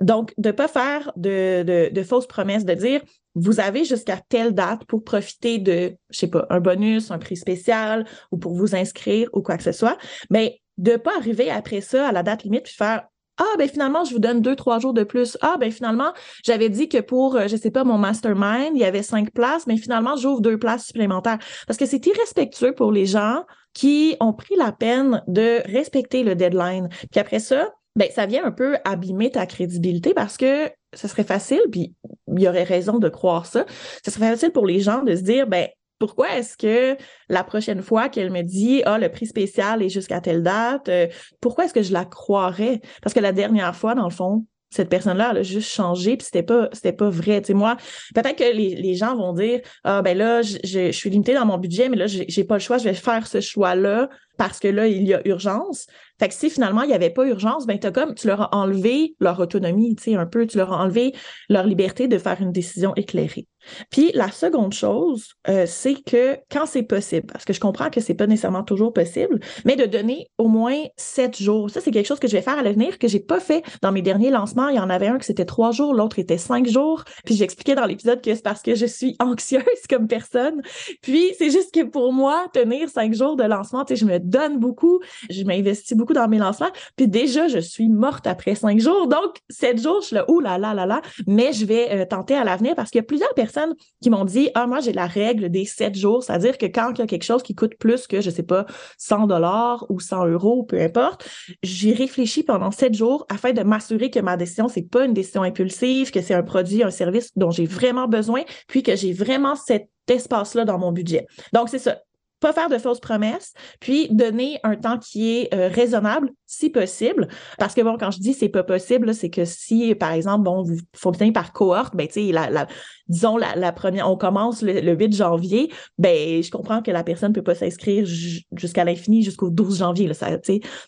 Donc, 0.00 0.32
de 0.38 0.50
pas 0.50 0.68
faire 0.68 1.12
de, 1.16 1.90
de 1.92 2.02
fausses 2.02 2.26
promesses, 2.26 2.64
de 2.64 2.72
dire, 2.72 3.02
vous 3.34 3.60
avez 3.60 3.84
jusqu'à 3.84 4.18
telle 4.28 4.54
date 4.54 4.84
pour 4.84 5.04
profiter 5.04 5.58
de, 5.58 5.94
je 6.10 6.18
sais 6.18 6.28
pas, 6.28 6.46
un 6.50 6.60
bonus, 6.60 7.10
un 7.10 7.18
prix 7.18 7.36
spécial 7.36 8.06
ou 8.30 8.38
pour 8.38 8.54
vous 8.54 8.74
inscrire 8.74 9.28
ou 9.32 9.42
quoi 9.42 9.56
que 9.56 9.62
ce 9.62 9.72
soit. 9.72 9.98
Mais 10.30 10.60
de 10.78 10.96
pas 10.96 11.16
arriver 11.16 11.50
après 11.50 11.80
ça 11.80 12.08
à 12.08 12.12
la 12.12 12.22
date 12.22 12.44
limite 12.44 12.64
puis 12.64 12.74
faire 12.74 13.02
ah, 13.38 13.56
ben 13.58 13.66
finalement, 13.66 14.04
je 14.04 14.12
vous 14.12 14.20
donne 14.20 14.42
deux, 14.42 14.54
trois 14.54 14.78
jours 14.78 14.92
de 14.92 15.04
plus. 15.04 15.38
Ah, 15.40 15.56
ben 15.58 15.72
finalement, 15.72 16.12
j'avais 16.44 16.68
dit 16.68 16.88
que 16.88 16.98
pour, 16.98 17.34
euh, 17.34 17.48
je 17.48 17.56
sais 17.56 17.70
pas, 17.70 17.82
mon 17.82 17.96
mastermind, 17.96 18.72
il 18.74 18.80
y 18.80 18.84
avait 18.84 19.02
cinq 19.02 19.32
places, 19.32 19.66
mais 19.66 19.78
finalement, 19.78 20.16
j'ouvre 20.16 20.42
deux 20.42 20.58
places 20.58 20.86
supplémentaires. 20.86 21.38
Parce 21.66 21.78
que 21.78 21.86
c'est 21.86 22.06
irrespectueux 22.06 22.74
pour 22.74 22.92
les 22.92 23.06
gens 23.06 23.44
qui 23.72 24.16
ont 24.20 24.34
pris 24.34 24.54
la 24.56 24.70
peine 24.70 25.22
de 25.28 25.62
respecter 25.64 26.24
le 26.24 26.34
deadline. 26.34 26.88
Puis 27.10 27.20
après 27.20 27.40
ça, 27.40 27.72
ben, 27.96 28.08
ça 28.10 28.26
vient 28.26 28.44
un 28.44 28.52
peu 28.52 28.76
abîmer 28.84 29.30
ta 29.30 29.46
crédibilité 29.46 30.14
parce 30.14 30.36
que 30.36 30.70
ce 30.94 31.08
serait 31.08 31.24
facile, 31.24 31.62
puis 31.70 31.94
il 32.28 32.40
y 32.40 32.48
aurait 32.48 32.62
raison 32.62 32.98
de 32.98 33.08
croire 33.08 33.46
ça, 33.46 33.66
ce 34.04 34.10
serait 34.10 34.30
facile 34.30 34.52
pour 34.52 34.66
les 34.66 34.80
gens 34.80 35.02
de 35.02 35.14
se 35.14 35.22
dire, 35.22 35.46
ben, 35.46 35.68
pourquoi 36.02 36.36
est-ce 36.36 36.56
que 36.56 37.00
la 37.28 37.44
prochaine 37.44 37.80
fois 37.80 38.08
qu'elle 38.08 38.32
me 38.32 38.42
dit 38.42 38.82
ah 38.86 38.98
le 38.98 39.08
prix 39.08 39.26
spécial 39.26 39.84
est 39.84 39.88
jusqu'à 39.88 40.20
telle 40.20 40.42
date, 40.42 40.88
euh, 40.88 41.06
pourquoi 41.40 41.66
est-ce 41.66 41.72
que 41.72 41.82
je 41.82 41.92
la 41.92 42.04
croirais? 42.04 42.80
Parce 43.02 43.14
que 43.14 43.20
la 43.20 43.30
dernière 43.30 43.76
fois 43.76 43.94
dans 43.94 44.08
le 44.08 44.10
fond, 44.10 44.44
cette 44.70 44.88
personne-là 44.88 45.28
elle 45.30 45.38
a 45.38 45.42
juste 45.44 45.70
changé 45.70 46.16
puis 46.16 46.24
c'était 46.24 46.42
pas 46.42 46.68
c'était 46.72 46.92
pas 46.92 47.08
vrai. 47.08 47.40
Tu 47.40 47.48
sais 47.48 47.54
moi 47.54 47.76
peut-être 48.16 48.34
que 48.34 48.52
les, 48.52 48.74
les, 48.74 48.94
gens 48.96 49.14
vont 49.14 49.32
dire 49.32 49.60
ah 49.84 50.02
ben 50.02 50.18
là 50.18 50.42
je, 50.42 50.58
je, 50.64 50.90
suis 50.90 51.08
limitée 51.08 51.34
dans 51.34 51.46
mon 51.46 51.56
budget 51.56 51.88
mais 51.88 51.96
là 51.96 52.06
j'ai 52.08 52.44
pas 52.44 52.54
le 52.54 52.60
choix 52.60 52.78
je 52.78 52.84
vais 52.84 52.94
faire 52.94 53.28
ce 53.28 53.40
choix 53.40 53.76
là 53.76 54.08
parce 54.38 54.58
que 54.58 54.66
là 54.66 54.88
il 54.88 55.06
y 55.06 55.14
a 55.14 55.20
urgence 55.24 55.86
fait 56.22 56.32
si 56.32 56.50
finalement 56.50 56.82
il 56.82 56.88
n'y 56.88 56.94
avait 56.94 57.10
pas 57.10 57.26
urgence, 57.26 57.66
ben 57.66 57.78
as 57.82 57.90
comme 57.90 58.14
tu 58.14 58.26
leur 58.26 58.40
as 58.42 58.54
enlevé 58.54 59.14
leur 59.20 59.40
autonomie, 59.40 59.96
tu 59.96 60.04
sais, 60.04 60.14
un 60.14 60.26
peu, 60.26 60.46
tu 60.46 60.58
leur 60.58 60.72
as 60.72 60.82
enlevé 60.82 61.14
leur 61.48 61.66
liberté 61.66 62.08
de 62.08 62.18
faire 62.18 62.40
une 62.40 62.52
décision 62.52 62.94
éclairée. 62.96 63.46
Puis 63.90 64.10
la 64.14 64.30
seconde 64.30 64.72
chose, 64.72 65.34
euh, 65.48 65.64
c'est 65.66 65.94
que 65.94 66.36
quand 66.50 66.66
c'est 66.66 66.82
possible, 66.82 67.26
parce 67.26 67.44
que 67.44 67.52
je 67.52 67.60
comprends 67.60 67.90
que 67.90 68.00
c'est 68.00 68.14
pas 68.14 68.26
nécessairement 68.26 68.62
toujours 68.62 68.92
possible, 68.92 69.40
mais 69.64 69.76
de 69.76 69.86
donner 69.86 70.26
au 70.38 70.48
moins 70.48 70.82
sept 70.96 71.40
jours. 71.40 71.70
Ça, 71.70 71.80
c'est 71.80 71.90
quelque 71.90 72.06
chose 72.06 72.18
que 72.18 72.28
je 72.28 72.32
vais 72.32 72.42
faire 72.42 72.58
à 72.58 72.62
l'avenir 72.62 72.98
que 72.98 73.08
j'ai 73.08 73.20
pas 73.20 73.40
fait 73.40 73.62
dans 73.82 73.92
mes 73.92 74.02
derniers 74.02 74.30
lancements. 74.30 74.68
Il 74.68 74.76
y 74.76 74.80
en 74.80 74.90
avait 74.90 75.08
un 75.08 75.18
que 75.18 75.24
c'était 75.24 75.44
trois 75.44 75.72
jours, 75.72 75.94
l'autre 75.94 76.18
était 76.18 76.38
cinq 76.38 76.66
jours. 76.66 77.04
Puis 77.24 77.34
j'expliquais 77.36 77.74
dans 77.74 77.86
l'épisode 77.86 78.20
que 78.20 78.34
c'est 78.34 78.42
parce 78.42 78.62
que 78.62 78.74
je 78.74 78.86
suis 78.86 79.16
anxieuse 79.20 79.62
comme 79.88 80.08
personne. 80.08 80.60
Puis 81.02 81.32
c'est 81.38 81.50
juste 81.50 81.72
que 81.72 81.84
pour 81.84 82.12
moi, 82.12 82.46
tenir 82.52 82.88
cinq 82.88 83.14
jours 83.14 83.36
de 83.36 83.44
lancement, 83.44 83.84
tu 83.84 83.94
sais, 83.94 84.00
je 84.00 84.06
me 84.06 84.18
donne 84.18 84.58
beaucoup, 84.58 85.00
je 85.30 85.44
m'investis 85.44 85.96
beaucoup 85.96 86.11
dans 86.12 86.28
mes 86.28 86.38
lancements. 86.38 86.70
Puis 86.96 87.08
déjà, 87.08 87.48
je 87.48 87.58
suis 87.58 87.88
morte 87.88 88.26
après 88.26 88.54
cinq 88.54 88.80
jours. 88.80 89.06
Donc, 89.06 89.38
sept 89.48 89.80
jours, 89.80 90.00
je 90.00 90.06
suis 90.08 90.16
là, 90.16 90.24
ouh 90.28 90.40
là 90.40 90.58
là 90.58 90.74
là. 90.74 91.02
Mais 91.26 91.52
je 91.52 91.64
vais 91.64 91.90
euh, 91.90 92.04
tenter 92.04 92.34
à 92.34 92.44
l'avenir 92.44 92.74
parce 92.74 92.90
qu'il 92.90 92.98
y 92.98 93.04
a 93.04 93.06
plusieurs 93.06 93.34
personnes 93.34 93.74
qui 94.02 94.10
m'ont 94.10 94.24
dit, 94.24 94.50
ah, 94.54 94.66
moi, 94.66 94.80
j'ai 94.80 94.92
la 94.92 95.06
règle 95.06 95.50
des 95.50 95.64
sept 95.64 95.94
jours. 95.94 96.22
C'est-à-dire 96.22 96.58
que 96.58 96.66
quand 96.66 96.92
il 96.94 96.98
y 96.98 97.02
a 97.02 97.06
quelque 97.06 97.24
chose 97.24 97.42
qui 97.42 97.54
coûte 97.54 97.76
plus 97.76 98.06
que, 98.06 98.20
je 98.20 98.30
sais 98.30 98.42
pas, 98.42 98.66
100 98.98 99.26
dollars 99.26 99.86
ou 99.88 100.00
100 100.00 100.26
euros, 100.26 100.62
peu 100.64 100.80
importe, 100.80 101.28
j'y 101.62 101.92
réfléchis 101.92 102.42
pendant 102.42 102.70
sept 102.70 102.94
jours 102.94 103.26
afin 103.28 103.52
de 103.52 103.62
m'assurer 103.62 104.10
que 104.10 104.20
ma 104.20 104.36
décision, 104.36 104.68
c'est 104.68 104.82
pas 104.82 105.04
une 105.04 105.14
décision 105.14 105.42
impulsive, 105.42 106.10
que 106.10 106.20
c'est 106.20 106.34
un 106.34 106.42
produit, 106.42 106.82
un 106.82 106.90
service 106.90 107.30
dont 107.36 107.50
j'ai 107.50 107.66
vraiment 107.66 108.08
besoin, 108.08 108.42
puis 108.68 108.82
que 108.82 108.96
j'ai 108.96 109.12
vraiment 109.12 109.54
cet 109.56 109.88
espace-là 110.08 110.64
dans 110.64 110.78
mon 110.78 110.92
budget. 110.92 111.26
Donc, 111.52 111.68
c'est 111.68 111.78
ça 111.78 111.98
pas 112.42 112.52
faire 112.52 112.68
de 112.68 112.76
fausses 112.76 113.00
promesses, 113.00 113.54
puis 113.80 114.08
donner 114.10 114.58
un 114.64 114.76
temps 114.76 114.98
qui 114.98 115.38
est 115.38 115.54
euh, 115.54 115.68
raisonnable, 115.68 116.30
si 116.46 116.68
possible. 116.68 117.28
Parce 117.58 117.72
que 117.72 117.80
bon, 117.80 117.96
quand 117.96 118.10
je 118.10 118.18
dis 118.18 118.34
c'est 118.34 118.48
pas 118.48 118.64
possible, 118.64 119.14
c'est 119.14 119.30
que 119.30 119.44
si, 119.44 119.94
par 119.94 120.12
exemple, 120.12 120.44
bon, 120.44 120.62
vous 120.62 120.76
fonctionnez 120.94 121.32
par 121.32 121.52
cohorte, 121.52 121.96
ben, 121.96 122.06
tu 122.06 122.30
sais, 122.30 122.66
disons, 123.08 123.36
la, 123.36 123.72
première, 123.72 124.10
on 124.10 124.16
commence 124.16 124.62
le, 124.62 124.92
8 124.92 125.14
janvier, 125.14 125.72
ben, 125.98 126.42
je 126.42 126.50
comprends 126.50 126.82
que 126.82 126.90
la 126.90 127.04
personne 127.04 127.32
peut 127.32 127.42
pas 127.42 127.54
s'inscrire 127.54 128.04
jusqu'à 128.04 128.84
l'infini, 128.84 129.22
jusqu'au 129.22 129.48
12 129.48 129.78
janvier, 129.78 130.12
ça, 130.12 130.28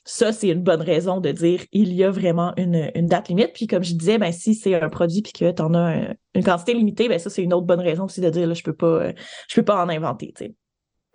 ça, 0.05 0.33
c'est 0.33 0.49
une 0.49 0.63
bonne 0.63 0.83
raison 0.83 1.21
de 1.21 1.31
dire 1.31 1.61
il 1.73 1.93
y 1.95 2.03
a 2.03 2.11
vraiment 2.11 2.53
une, 2.57 2.91
date 3.07 3.29
limite. 3.29 3.53
Puis, 3.55 3.67
comme 3.67 3.85
je 3.85 3.95
disais, 3.95 4.19
ben, 4.19 4.33
si 4.33 4.55
c'est 4.55 4.75
un 4.75 4.89
produit 4.89 5.23
puis 5.23 5.33
que 5.33 5.53
tu 5.53 5.63
en 5.63 5.75
as 5.75 6.15
une 6.35 6.43
quantité 6.43 6.75
limitée, 6.75 7.09
ben, 7.09 7.19
ça, 7.19 7.31
c'est 7.31 7.43
une 7.43 7.55
autre 7.55 7.67
bonne 7.67 7.81
raison 7.81 8.05
aussi 8.05 8.21
de 8.21 8.29
dire, 8.29 8.53
je 8.53 8.63
peux 8.65 8.75
pas, 8.75 9.13
je 9.49 9.55
peux 9.55 9.65
pas 9.65 9.83
en 9.83 9.89
inventer. 9.89 10.35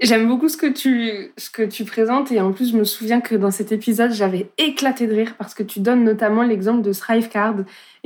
J'aime 0.02 0.30
beaucoup 0.30 0.48
ce 0.48 0.56
que, 0.56 0.68
tu, 0.68 1.34
ce 1.36 1.50
que 1.50 1.62
tu 1.62 1.84
présentes 1.84 2.32
et 2.32 2.40
en 2.40 2.54
plus 2.54 2.72
je 2.72 2.78
me 2.78 2.86
souviens 2.86 3.20
que 3.20 3.36
dans 3.36 3.52
cet 3.52 3.74
épisode 3.74 4.14
j'avais 4.14 4.50
éclaté 4.58 5.08
de 5.08 5.14
rire 5.14 5.36
parce 5.38 5.54
que 5.54 5.62
tu 5.62 5.82
donnes 5.82 6.06
notamment 6.06 6.44
l'exemple 6.44 6.82
de 6.82 6.94
Thrivecard 6.94 7.56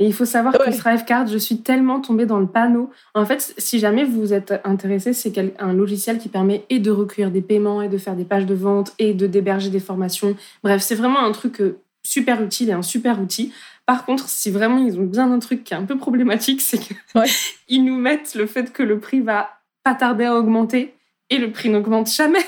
et 0.00 0.04
il 0.04 0.12
faut 0.12 0.24
savoir 0.24 0.54
que 0.58 0.76
Thrivecard 0.76 1.28
je 1.28 1.38
suis 1.38 1.58
tellement 1.58 2.00
tombée 2.00 2.26
dans 2.26 2.40
le 2.40 2.48
panneau. 2.48 2.90
En 3.14 3.24
fait 3.24 3.54
si 3.58 3.78
jamais 3.78 4.02
vous 4.02 4.32
êtes 4.32 4.60
intéressé 4.64 5.12
c'est 5.12 5.32
un 5.60 5.72
logiciel 5.72 6.18
qui 6.18 6.28
permet 6.28 6.64
et 6.68 6.80
de 6.80 6.90
recueillir 6.90 7.30
des 7.30 7.42
paiements 7.42 7.80
et 7.80 7.88
de 7.88 7.96
faire 7.96 8.16
des 8.16 8.24
pages 8.24 8.46
de 8.46 8.54
vente 8.56 8.92
et 8.98 9.14
de 9.14 9.28
déberger 9.28 9.70
des 9.70 9.78
formations. 9.78 10.36
Bref 10.64 10.82
c'est 10.82 10.96
vraiment 10.96 11.24
un 11.24 11.30
truc 11.30 11.60
euh, 11.60 11.78
super 12.02 12.42
utile 12.42 12.70
et 12.70 12.72
un 12.72 12.82
super 12.82 13.20
outil. 13.20 13.52
Par 13.86 14.04
contre, 14.04 14.28
si 14.28 14.50
vraiment 14.50 14.78
ils 14.78 14.98
ont 14.98 15.04
bien 15.04 15.30
un 15.30 15.38
truc 15.38 15.62
qui 15.62 15.74
est 15.74 15.76
un 15.76 15.84
peu 15.84 15.96
problématique, 15.96 16.60
c'est 16.60 16.78
qu'ils 16.78 17.84
nous 17.84 17.96
mettent 17.96 18.34
le 18.34 18.46
fait 18.46 18.72
que 18.72 18.82
le 18.82 18.98
prix 18.98 19.20
va 19.20 19.60
pas 19.84 19.94
tarder 19.94 20.24
à 20.24 20.34
augmenter 20.34 20.93
et 21.30 21.38
le 21.38 21.50
prix 21.50 21.68
n'augmente 21.68 22.10
jamais. 22.10 22.44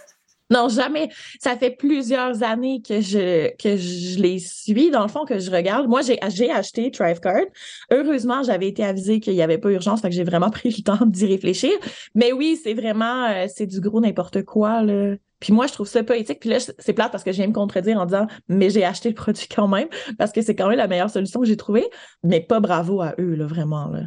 non, 0.50 0.68
jamais. 0.68 1.10
Ça 1.40 1.56
fait 1.56 1.70
plusieurs 1.70 2.42
années 2.42 2.82
que 2.86 3.00
je, 3.00 3.54
que 3.56 3.76
je 3.76 4.18
les 4.18 4.38
suis, 4.38 4.90
dans 4.90 5.02
le 5.02 5.08
fond, 5.08 5.24
que 5.24 5.38
je 5.38 5.50
regarde. 5.50 5.88
Moi, 5.88 6.02
j'ai, 6.02 6.50
acheté 6.50 6.90
Thrivecard. 6.90 7.44
Heureusement, 7.90 8.42
j'avais 8.42 8.68
été 8.68 8.84
avisée 8.84 9.20
qu'il 9.20 9.34
n'y 9.34 9.42
avait 9.42 9.58
pas 9.58 9.70
urgence, 9.70 10.00
que 10.00 10.10
j'ai 10.10 10.24
vraiment 10.24 10.50
pris 10.50 10.70
le 10.70 10.82
temps 10.82 11.04
d'y 11.06 11.26
réfléchir. 11.26 11.72
Mais 12.14 12.32
oui, 12.32 12.58
c'est 12.62 12.74
vraiment, 12.74 13.26
euh, 13.26 13.46
c'est 13.52 13.66
du 13.66 13.80
gros 13.80 14.00
n'importe 14.00 14.44
quoi, 14.44 14.82
là. 14.82 15.16
Puis 15.38 15.52
moi, 15.52 15.66
je 15.66 15.72
trouve 15.72 15.86
ça 15.86 16.02
pas 16.02 16.16
éthique. 16.16 16.40
Puis 16.40 16.48
là, 16.48 16.58
c'est 16.60 16.92
plate 16.94 17.12
parce 17.12 17.22
que 17.22 17.30
viens 17.30 17.46
me 17.46 17.52
contredire 17.52 18.00
en 18.00 18.06
disant, 18.06 18.26
mais 18.48 18.70
j'ai 18.70 18.84
acheté 18.84 19.10
le 19.10 19.14
produit 19.14 19.46
quand 19.54 19.68
même, 19.68 19.88
parce 20.18 20.32
que 20.32 20.40
c'est 20.40 20.54
quand 20.54 20.68
même 20.68 20.78
la 20.78 20.88
meilleure 20.88 21.10
solution 21.10 21.40
que 21.40 21.46
j'ai 21.46 21.58
trouvée. 21.58 21.86
Mais 22.22 22.40
pas 22.40 22.60
bravo 22.60 23.02
à 23.02 23.14
eux, 23.18 23.34
là, 23.34 23.46
vraiment, 23.46 23.88
là. 23.88 24.04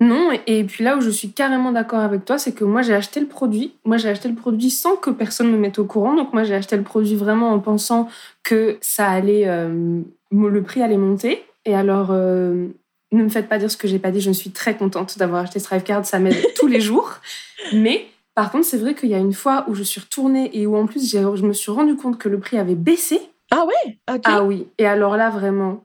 Non, 0.00 0.30
et 0.46 0.64
puis 0.64 0.82
là 0.82 0.96
où 0.96 1.00
je 1.00 1.10
suis 1.10 1.30
carrément 1.30 1.70
d'accord 1.70 2.00
avec 2.00 2.24
toi, 2.24 2.36
c'est 2.36 2.52
que 2.52 2.64
moi 2.64 2.82
j'ai 2.82 2.94
acheté 2.94 3.20
le 3.20 3.26
produit. 3.26 3.74
Moi 3.84 3.96
j'ai 3.96 4.08
acheté 4.08 4.28
le 4.28 4.34
produit 4.34 4.70
sans 4.70 4.96
que 4.96 5.10
personne 5.10 5.50
me 5.50 5.56
mette 5.56 5.78
au 5.78 5.84
courant. 5.84 6.14
Donc 6.14 6.32
moi 6.32 6.42
j'ai 6.44 6.54
acheté 6.54 6.76
le 6.76 6.82
produit 6.82 7.14
vraiment 7.14 7.52
en 7.52 7.60
pensant 7.60 8.08
que 8.42 8.76
ça 8.80 9.08
allait, 9.08 9.46
euh, 9.46 10.00
le 10.32 10.62
prix 10.62 10.82
allait 10.82 10.96
monter. 10.96 11.44
Et 11.64 11.74
alors, 11.74 12.08
euh, 12.10 12.66
ne 13.12 13.22
me 13.22 13.28
faites 13.28 13.48
pas 13.48 13.58
dire 13.58 13.70
ce 13.70 13.76
que 13.76 13.88
j'ai 13.88 13.98
pas 13.98 14.10
dit. 14.10 14.20
Je 14.20 14.32
suis 14.32 14.50
très 14.50 14.76
contente 14.76 15.16
d'avoir 15.16 15.42
acheté 15.42 15.60
Thrivecard. 15.60 16.04
Ça 16.04 16.18
m'aide 16.18 16.36
tous 16.58 16.66
les 16.66 16.80
jours. 16.80 17.14
Mais 17.72 18.06
par 18.34 18.50
contre, 18.50 18.66
c'est 18.66 18.78
vrai 18.78 18.94
qu'il 18.94 19.08
y 19.08 19.14
a 19.14 19.18
une 19.18 19.32
fois 19.32 19.64
où 19.68 19.74
je 19.74 19.84
suis 19.84 20.00
retournée 20.00 20.50
et 20.52 20.66
où 20.66 20.76
en 20.76 20.86
plus 20.86 21.10
je 21.10 21.46
me 21.46 21.52
suis 21.52 21.70
rendu 21.70 21.96
compte 21.96 22.18
que 22.18 22.28
le 22.28 22.40
prix 22.40 22.58
avait 22.58 22.74
baissé. 22.74 23.20
Ah 23.50 23.64
ouais? 23.64 23.98
Ah 24.24 24.42
oui. 24.42 24.66
Et 24.78 24.86
alors 24.86 25.16
là, 25.16 25.30
vraiment, 25.30 25.84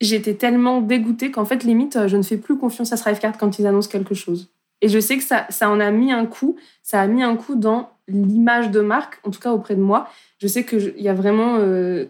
j'étais 0.00 0.34
tellement 0.34 0.80
dégoûtée 0.80 1.30
qu'en 1.30 1.44
fait, 1.44 1.64
limite, 1.64 1.96
euh, 1.96 2.08
je 2.08 2.16
ne 2.16 2.22
fais 2.22 2.36
plus 2.36 2.58
confiance 2.58 2.92
à 2.92 2.96
Thrivecard 2.96 3.36
quand 3.38 3.58
ils 3.58 3.66
annoncent 3.66 3.90
quelque 3.90 4.14
chose. 4.14 4.48
Et 4.80 4.88
je 4.88 4.98
sais 4.98 5.16
que 5.16 5.24
ça, 5.24 5.46
ça 5.50 5.68
en 5.70 5.80
a 5.80 5.90
mis 5.90 6.12
un 6.12 6.26
coup, 6.26 6.56
ça 6.82 7.00
a 7.00 7.06
mis 7.06 7.22
un 7.22 7.36
coup 7.36 7.56
dans 7.56 7.90
l'image 8.06 8.70
de 8.70 8.80
marque, 8.80 9.18
en 9.24 9.30
tout 9.30 9.40
cas 9.40 9.52
auprès 9.52 9.74
de 9.74 9.80
moi. 9.80 10.08
Je 10.40 10.46
sais 10.46 10.64
qu'il 10.64 11.00
y 11.00 11.08
a 11.08 11.14
vraiment. 11.14 11.56
Euh, 11.58 12.06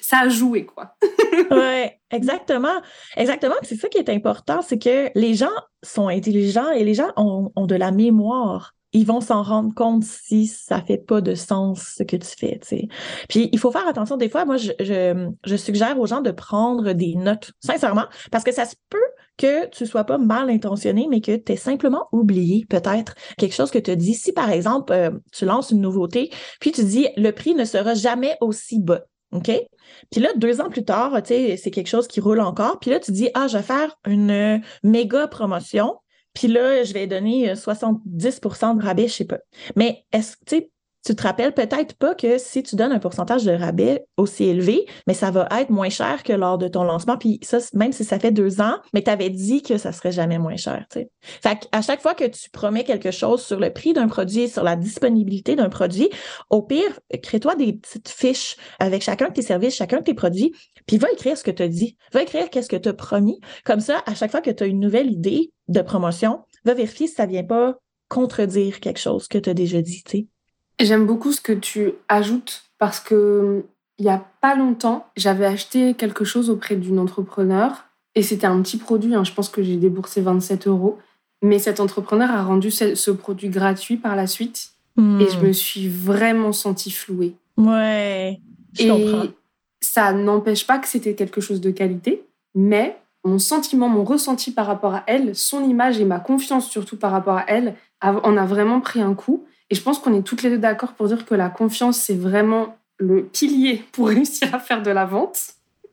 ça 0.00 0.20
a 0.20 0.28
joué, 0.28 0.64
quoi. 0.64 0.96
ouais, 1.50 2.00
exactement. 2.10 2.80
Exactement. 3.16 3.54
C'est 3.62 3.76
ça 3.76 3.88
qui 3.88 3.98
est 3.98 4.08
important, 4.08 4.62
c'est 4.62 4.78
que 4.78 5.10
les 5.14 5.34
gens 5.34 5.50
sont 5.82 6.08
intelligents 6.08 6.70
et 6.70 6.84
les 6.84 6.94
gens 6.94 7.10
ont, 7.16 7.52
ont 7.54 7.66
de 7.66 7.76
la 7.76 7.92
mémoire 7.92 8.74
ils 8.92 9.06
vont 9.06 9.20
s'en 9.20 9.42
rendre 9.42 9.74
compte 9.74 10.04
si 10.04 10.46
ça 10.46 10.82
fait 10.82 10.98
pas 10.98 11.20
de 11.20 11.34
sens 11.34 11.94
ce 11.96 12.02
que 12.02 12.16
tu 12.16 12.28
fais. 12.28 12.60
Puis 13.28 13.48
il 13.52 13.58
faut 13.58 13.70
faire 13.70 13.86
attention 13.86 14.16
des 14.16 14.28
fois, 14.28 14.44
moi 14.44 14.56
je, 14.56 14.72
je, 14.80 15.56
suggère 15.56 15.98
aux 15.98 16.06
gens 16.06 16.20
de 16.20 16.30
prendre 16.30 16.92
des 16.92 17.14
notes, 17.14 17.52
sincèrement, 17.60 18.06
parce 18.30 18.44
que 18.44 18.52
ça 18.52 18.64
se 18.64 18.74
peut 18.88 18.98
que 19.36 19.68
tu 19.68 19.86
sois 19.86 20.04
pas 20.04 20.18
mal 20.18 20.50
intentionné, 20.50 21.06
mais 21.08 21.20
que 21.20 21.36
tu 21.36 21.52
aies 21.52 21.56
simplement 21.56 22.08
oublié 22.12 22.66
peut-être 22.68 23.14
quelque 23.38 23.54
chose 23.54 23.70
que 23.70 23.78
tu 23.78 23.96
dis. 23.96 24.14
Si 24.14 24.32
par 24.32 24.50
exemple, 24.50 24.92
euh, 24.92 25.10
tu 25.32 25.44
lances 25.44 25.70
une 25.70 25.80
nouveauté, 25.80 26.30
puis 26.60 26.72
tu 26.72 26.84
dis 26.84 27.08
le 27.16 27.30
prix 27.30 27.54
ne 27.54 27.64
sera 27.64 27.94
jamais 27.94 28.36
aussi 28.40 28.80
bas. 28.80 29.04
OK? 29.32 29.50
Puis 30.10 30.20
là, 30.20 30.30
deux 30.36 30.60
ans 30.60 30.68
plus 30.68 30.84
tard, 30.84 31.22
tu 31.22 31.28
sais, 31.28 31.56
c'est 31.56 31.70
quelque 31.70 31.88
chose 31.88 32.08
qui 32.08 32.20
roule 32.20 32.40
encore. 32.40 32.80
Puis 32.80 32.90
là, 32.90 32.98
tu 32.98 33.12
dis, 33.12 33.28
ah, 33.34 33.46
je 33.46 33.58
vais 33.58 33.62
faire 33.62 33.96
une 34.06 34.60
méga 34.82 35.28
promotion. 35.28 35.96
Puis 36.34 36.48
là, 36.48 36.82
je 36.84 36.92
vais 36.92 37.06
donner 37.06 37.54
70% 37.54 38.70
euh, 38.70 38.74
de 38.74 38.82
rabais, 38.82 39.08
je 39.08 39.14
sais 39.14 39.24
pas. 39.24 39.38
Mais 39.76 40.04
est-ce 40.12 40.36
que, 40.36 40.44
tu 40.46 40.56
sais, 40.56 40.70
tu 41.04 41.14
te 41.14 41.22
rappelles 41.22 41.52
peut-être 41.52 41.94
pas 41.94 42.14
que 42.14 42.38
si 42.38 42.62
tu 42.62 42.76
donnes 42.76 42.92
un 42.92 42.98
pourcentage 42.98 43.44
de 43.44 43.52
rabais 43.52 44.04
aussi 44.16 44.44
élevé, 44.44 44.86
mais 45.06 45.14
ça 45.14 45.30
va 45.30 45.48
être 45.58 45.70
moins 45.70 45.88
cher 45.88 46.22
que 46.22 46.32
lors 46.32 46.58
de 46.58 46.68
ton 46.68 46.84
lancement. 46.84 47.16
Puis 47.16 47.38
ça, 47.42 47.58
même 47.74 47.92
si 47.92 48.04
ça 48.04 48.18
fait 48.18 48.32
deux 48.32 48.60
ans, 48.60 48.76
mais 48.92 49.02
tu 49.02 49.10
avais 49.10 49.30
dit 49.30 49.62
que 49.62 49.78
ça 49.78 49.92
serait 49.92 50.12
jamais 50.12 50.38
moins 50.38 50.56
cher. 50.56 50.84
Tu 50.90 51.00
sais. 51.00 51.10
Fait 51.20 51.68
à 51.72 51.82
chaque 51.82 52.02
fois 52.02 52.14
que 52.14 52.24
tu 52.24 52.50
promets 52.50 52.84
quelque 52.84 53.10
chose 53.10 53.42
sur 53.42 53.58
le 53.58 53.72
prix 53.72 53.92
d'un 53.92 54.08
produit, 54.08 54.48
sur 54.48 54.62
la 54.62 54.76
disponibilité 54.76 55.56
d'un 55.56 55.68
produit, 55.70 56.10
au 56.50 56.62
pire, 56.62 57.00
crée-toi 57.22 57.54
des 57.56 57.72
petites 57.72 58.08
fiches 58.08 58.56
avec 58.78 59.02
chacun 59.02 59.28
de 59.28 59.32
tes 59.32 59.42
services, 59.42 59.74
chacun 59.74 59.98
de 59.98 60.04
tes 60.04 60.14
produits, 60.14 60.52
puis 60.86 60.98
va 60.98 61.10
écrire 61.12 61.36
ce 61.36 61.44
que 61.44 61.50
tu 61.50 61.62
as 61.62 61.68
dit. 61.68 61.96
Va 62.12 62.22
écrire 62.22 62.50
qu'est-ce 62.50 62.68
que 62.68 62.76
tu 62.76 62.88
as 62.88 62.94
promis. 62.94 63.40
Comme 63.64 63.80
ça, 63.80 64.02
à 64.06 64.14
chaque 64.14 64.30
fois 64.30 64.40
que 64.40 64.50
tu 64.50 64.64
as 64.64 64.66
une 64.66 64.80
nouvelle 64.80 65.10
idée 65.10 65.52
de 65.68 65.80
promotion, 65.80 66.40
va 66.64 66.74
vérifier 66.74 67.06
si 67.06 67.14
ça 67.14 67.26
vient 67.26 67.44
pas 67.44 67.76
contredire 68.08 68.80
quelque 68.80 68.98
chose 68.98 69.28
que 69.28 69.38
tu 69.38 69.48
as 69.48 69.54
déjà 69.54 69.80
dit. 69.80 70.02
Tu 70.04 70.10
sais. 70.10 70.26
J'aime 70.80 71.06
beaucoup 71.06 71.32
ce 71.32 71.40
que 71.40 71.52
tu 71.52 71.92
ajoutes 72.08 72.64
parce 72.78 73.00
que 73.00 73.64
il 73.98 74.06
y 74.06 74.08
a 74.08 74.24
pas 74.40 74.56
longtemps, 74.56 75.06
j'avais 75.14 75.44
acheté 75.44 75.92
quelque 75.92 76.24
chose 76.24 76.48
auprès 76.48 76.74
d'une 76.74 76.98
entrepreneur 76.98 77.84
et 78.14 78.22
c'était 78.22 78.46
un 78.46 78.60
petit 78.62 78.78
produit. 78.78 79.14
Hein, 79.14 79.24
je 79.24 79.32
pense 79.32 79.50
que 79.50 79.62
j'ai 79.62 79.76
déboursé 79.76 80.22
27 80.22 80.66
euros. 80.66 80.98
Mais 81.42 81.58
cet 81.58 81.80
entrepreneur 81.80 82.30
a 82.30 82.42
rendu 82.42 82.70
ce, 82.70 83.10
produit 83.10 83.48
gratuit 83.48 83.96
par 83.96 84.14
la 84.14 84.26
suite 84.26 84.72
et 84.98 85.00
je 85.00 85.38
hmm. 85.38 85.46
me 85.46 85.52
suis 85.52 85.88
vraiment 85.88 86.52
sentie 86.52 86.90
flouée. 86.90 87.34
Ouais, 87.56 88.40
je 88.74 88.84
et 88.84 89.30
ça 89.80 90.12
n'empêche 90.12 90.66
pas 90.66 90.78
que 90.78 90.86
c'était 90.86 91.14
quelque 91.14 91.40
chose 91.40 91.60
de 91.60 91.70
qualité, 91.70 92.24
mais 92.54 92.98
mon 93.24 93.38
sentiment, 93.38 93.88
mon 93.88 94.04
ressenti 94.04 94.50
par 94.50 94.66
rapport 94.66 94.94
à 94.94 95.04
elle, 95.06 95.34
son 95.34 95.64
image 95.64 96.00
et 96.00 96.04
ma 96.04 96.20
confiance 96.20 96.68
surtout 96.68 96.96
par 96.96 97.12
rapport 97.12 97.36
à 97.36 97.44
elle, 97.48 97.74
en 98.02 98.36
a 98.36 98.46
vraiment 98.46 98.80
pris 98.80 99.00
un 99.00 99.14
coup. 99.14 99.44
Et 99.70 99.74
je 99.74 99.82
pense 99.82 99.98
qu'on 99.98 100.14
est 100.14 100.22
toutes 100.22 100.42
les 100.42 100.50
deux 100.50 100.58
d'accord 100.58 100.92
pour 100.94 101.06
dire 101.06 101.24
que 101.24 101.34
la 101.34 101.48
confiance, 101.48 101.98
c'est 101.98 102.16
vraiment 102.16 102.76
le 102.98 103.24
pilier 103.24 103.84
pour 103.92 104.08
réussir 104.14 104.54
à 104.54 104.58
faire 104.58 104.82
de 104.82 104.90
la 104.90 105.06
vente. 105.06 105.40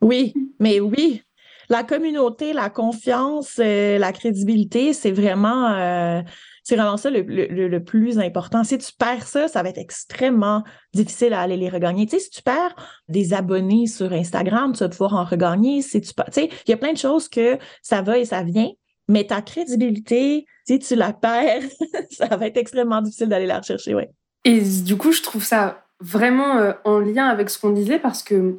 Oui, 0.01 0.33
mais 0.59 0.79
oui. 0.79 1.23
La 1.69 1.83
communauté, 1.83 2.53
la 2.53 2.69
confiance, 2.69 3.59
euh, 3.59 3.97
la 3.97 4.13
crédibilité, 4.13 4.93
c'est 4.93 5.11
vraiment, 5.11 5.69
euh, 5.71 6.21
c'est 6.63 6.77
vraiment 6.77 6.95
ça 6.95 7.09
le, 7.09 7.79
plus 7.79 8.19
important. 8.19 8.63
Si 8.63 8.77
tu 8.77 8.93
perds 8.97 9.27
ça, 9.27 9.47
ça 9.49 9.63
va 9.63 9.69
être 9.69 9.77
extrêmement 9.77 10.63
difficile 10.93 11.33
à 11.33 11.41
aller 11.41 11.57
les 11.57 11.67
regagner. 11.67 12.05
Tu 12.05 12.17
sais, 12.17 12.19
si 12.23 12.29
tu 12.29 12.41
perds 12.41 12.73
des 13.09 13.33
abonnés 13.33 13.85
sur 13.87 14.13
Instagram, 14.13 14.71
tu 14.71 14.79
vas 14.79 14.89
pouvoir 14.89 15.15
en 15.15 15.25
regagner. 15.25 15.83
Tu 15.83 16.01
sais, 16.31 16.49
il 16.67 16.69
y 16.69 16.73
a 16.73 16.77
plein 16.77 16.93
de 16.93 16.97
choses 16.97 17.27
que 17.27 17.57
ça 17.81 18.01
va 18.01 18.17
et 18.17 18.25
ça 18.25 18.43
vient, 18.43 18.69
mais 19.07 19.25
ta 19.25 19.41
crédibilité, 19.41 20.45
si 20.65 20.79
tu 20.79 20.95
la 20.95 21.13
perds, 21.13 21.63
ça 22.11 22.35
va 22.35 22.47
être 22.47 22.57
extrêmement 22.57 23.01
difficile 23.01 23.29
d'aller 23.29 23.45
la 23.45 23.59
rechercher, 23.59 23.95
ouais. 23.95 24.09
Et 24.43 24.61
du 24.61 24.97
coup, 24.97 25.11
je 25.11 25.21
trouve 25.21 25.43
ça 25.43 25.85
vraiment 25.99 26.57
euh, 26.57 26.73
en 26.83 26.99
lien 26.99 27.27
avec 27.27 27.49
ce 27.49 27.59
qu'on 27.59 27.71
disait 27.71 27.99
parce 27.99 28.23
que 28.23 28.57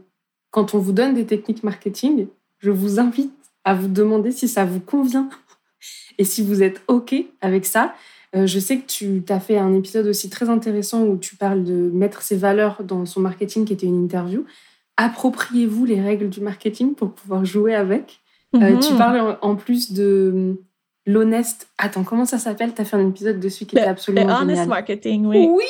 quand 0.51 0.75
on 0.75 0.79
vous 0.79 0.93
donne 0.93 1.15
des 1.15 1.27
techniques 1.27 1.63
marketing, 1.63 2.27
je 2.59 2.71
vous 2.71 2.99
invite 2.99 3.33
à 3.65 3.75
vous 3.75 3.89
demander 3.89 4.33
si 4.33 4.49
ça 4.49 4.65
vous 4.65 4.81
convient 4.81 5.29
et 6.19 6.25
si 6.25 6.43
vous 6.43 6.63
êtes 6.63 6.83
OK 6.89 7.15
avec 7.41 7.65
ça. 7.67 7.95
Euh, 8.37 8.47
je 8.47 8.59
sais 8.59 8.79
que 8.79 8.87
tu 8.87 9.23
as 9.31 9.41
fait 9.41 9.57
un 9.57 9.75
épisode 9.75 10.07
aussi 10.07 10.29
très 10.29 10.51
intéressant 10.51 11.05
où 11.05 11.17
tu 11.17 11.37
parles 11.37 11.65
de 11.65 11.91
mettre 11.91 12.23
ses 12.23 12.37
valeurs 12.37 12.83
dans 12.85 13.07
son 13.07 13.21
marketing, 13.21 13.65
qui 13.65 13.73
était 13.73 13.87
une 13.87 14.05
interview. 14.05 14.45
Appropriez-vous 14.97 15.85
les 15.85 16.01
règles 16.01 16.29
du 16.29 16.41
marketing 16.41 16.95
pour 16.95 17.13
pouvoir 17.13 17.45
jouer 17.45 17.75
avec? 17.75 18.21
Euh, 18.57 18.79
tu 18.79 18.93
mhm. 18.93 18.99
parles 18.99 19.39
en, 19.43 19.57
plus 19.57 19.93
de 19.93 20.31
hum, 20.33 20.59
l'honnête. 21.07 21.69
Attends, 21.77 22.05
comment 22.05 22.25
ça 22.25 22.39
s'appelle? 22.39 22.75
Tu 22.75 22.83
as 22.83 22.85
fait 22.85 22.97
un 22.97 23.09
épisode 23.09 23.41
dessus 23.41 23.67
qui 23.67 23.77
était 23.77 23.87
absolument 23.87 24.27
le 24.27 24.43
honest 24.43 24.67
marketing, 24.67 25.27
oui. 25.27 25.47
Oui 25.49 25.65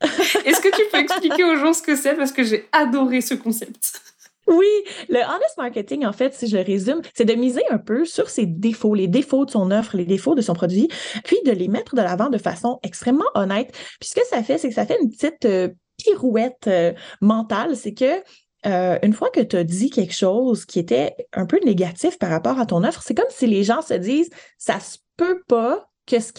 Est-ce 0.44 0.60
que 0.60 0.74
tu 0.74 0.82
peux 0.90 0.98
expliquer 0.98 1.44
aux 1.44 1.56
gens 1.56 1.72
ce 1.72 1.82
que 1.82 1.96
c'est? 1.96 2.14
Parce 2.14 2.32
que 2.32 2.42
j'ai 2.42 2.68
adoré 2.72 3.20
ce 3.20 3.34
concept. 3.34 4.00
Oui, 4.48 4.66
le 5.08 5.18
honest 5.18 5.56
marketing, 5.56 6.04
en 6.04 6.12
fait, 6.12 6.34
si 6.34 6.48
je 6.48 6.56
le 6.56 6.64
résume, 6.64 7.00
c'est 7.14 7.24
de 7.24 7.32
miser 7.34 7.62
un 7.70 7.78
peu 7.78 8.04
sur 8.04 8.28
ses 8.28 8.44
défauts, 8.44 8.92
les 8.92 9.06
défauts 9.06 9.44
de 9.44 9.50
son 9.50 9.70
offre, 9.70 9.96
les 9.96 10.04
défauts 10.04 10.34
de 10.34 10.40
son 10.40 10.52
produit, 10.52 10.88
puis 11.24 11.38
de 11.46 11.52
les 11.52 11.68
mettre 11.68 11.94
de 11.94 12.02
l'avant 12.02 12.28
de 12.28 12.38
façon 12.38 12.80
extrêmement 12.82 13.30
honnête. 13.34 13.72
Puis 14.00 14.10
ce 14.10 14.14
que 14.16 14.26
ça 14.26 14.42
fait, 14.42 14.58
c'est 14.58 14.68
que 14.68 14.74
ça 14.74 14.84
fait 14.84 14.98
une 15.00 15.10
petite 15.10 15.44
euh, 15.44 15.68
pirouette 15.96 16.66
euh, 16.66 16.92
mentale. 17.20 17.76
C'est 17.76 17.94
que 17.94 18.20
euh, 18.66 18.98
une 19.02 19.12
fois 19.12 19.30
que 19.30 19.40
tu 19.40 19.56
as 19.56 19.64
dit 19.64 19.90
quelque 19.90 20.14
chose 20.14 20.64
qui 20.64 20.78
était 20.78 21.14
un 21.32 21.46
peu 21.46 21.58
négatif 21.64 22.18
par 22.18 22.30
rapport 22.30 22.58
à 22.60 22.66
ton 22.66 22.84
offre, 22.84 23.02
c'est 23.02 23.14
comme 23.14 23.24
si 23.30 23.46
les 23.46 23.64
gens 23.64 23.82
se 23.82 23.94
disent 23.94 24.30
ça 24.58 24.80
se 24.80 24.98
peut 25.16 25.42
pas 25.48 25.88
que 26.06 26.20
ce, 26.20 26.32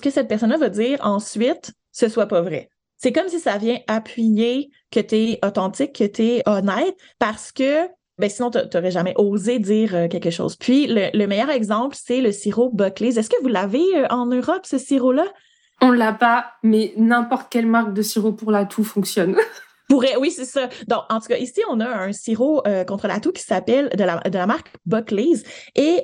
que 0.00 0.10
cette 0.10 0.28
personne-là 0.28 0.58
va 0.58 0.68
dire 0.68 0.98
ensuite, 1.02 1.72
ce 1.92 2.08
soit 2.08 2.26
pas 2.26 2.42
vrai. 2.42 2.68
C'est 2.96 3.12
comme 3.12 3.28
si 3.28 3.40
ça 3.40 3.56
vient 3.56 3.78
appuyer 3.86 4.70
que 4.90 5.00
tu 5.00 5.16
es 5.16 5.38
authentique, 5.44 5.94
que 5.94 6.04
tu 6.04 6.22
es 6.22 6.42
honnête, 6.46 6.94
parce 7.18 7.50
que 7.50 7.88
ben 8.18 8.28
sinon, 8.28 8.50
tu 8.50 8.58
n'aurais 8.74 8.90
jamais 8.90 9.14
osé 9.16 9.58
dire 9.58 9.94
euh, 9.94 10.06
quelque 10.06 10.28
chose. 10.30 10.54
Puis, 10.54 10.86
le, 10.86 11.26
meilleur 11.26 11.48
exemple, 11.48 11.96
c'est 11.98 12.20
le 12.20 12.32
sirop 12.32 12.70
Buckley's. 12.70 13.16
Est-ce 13.16 13.30
que 13.30 13.40
vous 13.40 13.48
l'avez 13.48 13.82
euh, 13.96 14.06
en 14.10 14.26
Europe, 14.26 14.66
ce 14.66 14.76
sirop-là? 14.76 15.24
On 15.80 15.90
l'a 15.90 16.12
pas, 16.12 16.52
mais 16.62 16.92
n'importe 16.98 17.50
quelle 17.50 17.66
marque 17.66 17.94
de 17.94 18.02
sirop 18.02 18.32
pour 18.32 18.50
la 18.50 18.66
toux 18.66 18.84
fonctionne. 18.84 19.36
Oui, 19.90 20.30
c'est 20.30 20.44
ça. 20.44 20.68
Donc, 20.86 21.02
en 21.08 21.20
tout 21.20 21.26
cas, 21.26 21.36
ici, 21.36 21.60
on 21.68 21.80
a 21.80 21.88
un 21.88 22.12
sirop 22.12 22.62
euh, 22.66 22.84
contre 22.84 23.08
la 23.08 23.20
toux 23.20 23.32
qui 23.32 23.42
s'appelle 23.42 23.90
de 23.96 24.04
la, 24.04 24.18
de 24.18 24.38
la 24.38 24.46
marque 24.46 24.72
Buckley's. 24.86 25.42
Et 25.74 26.02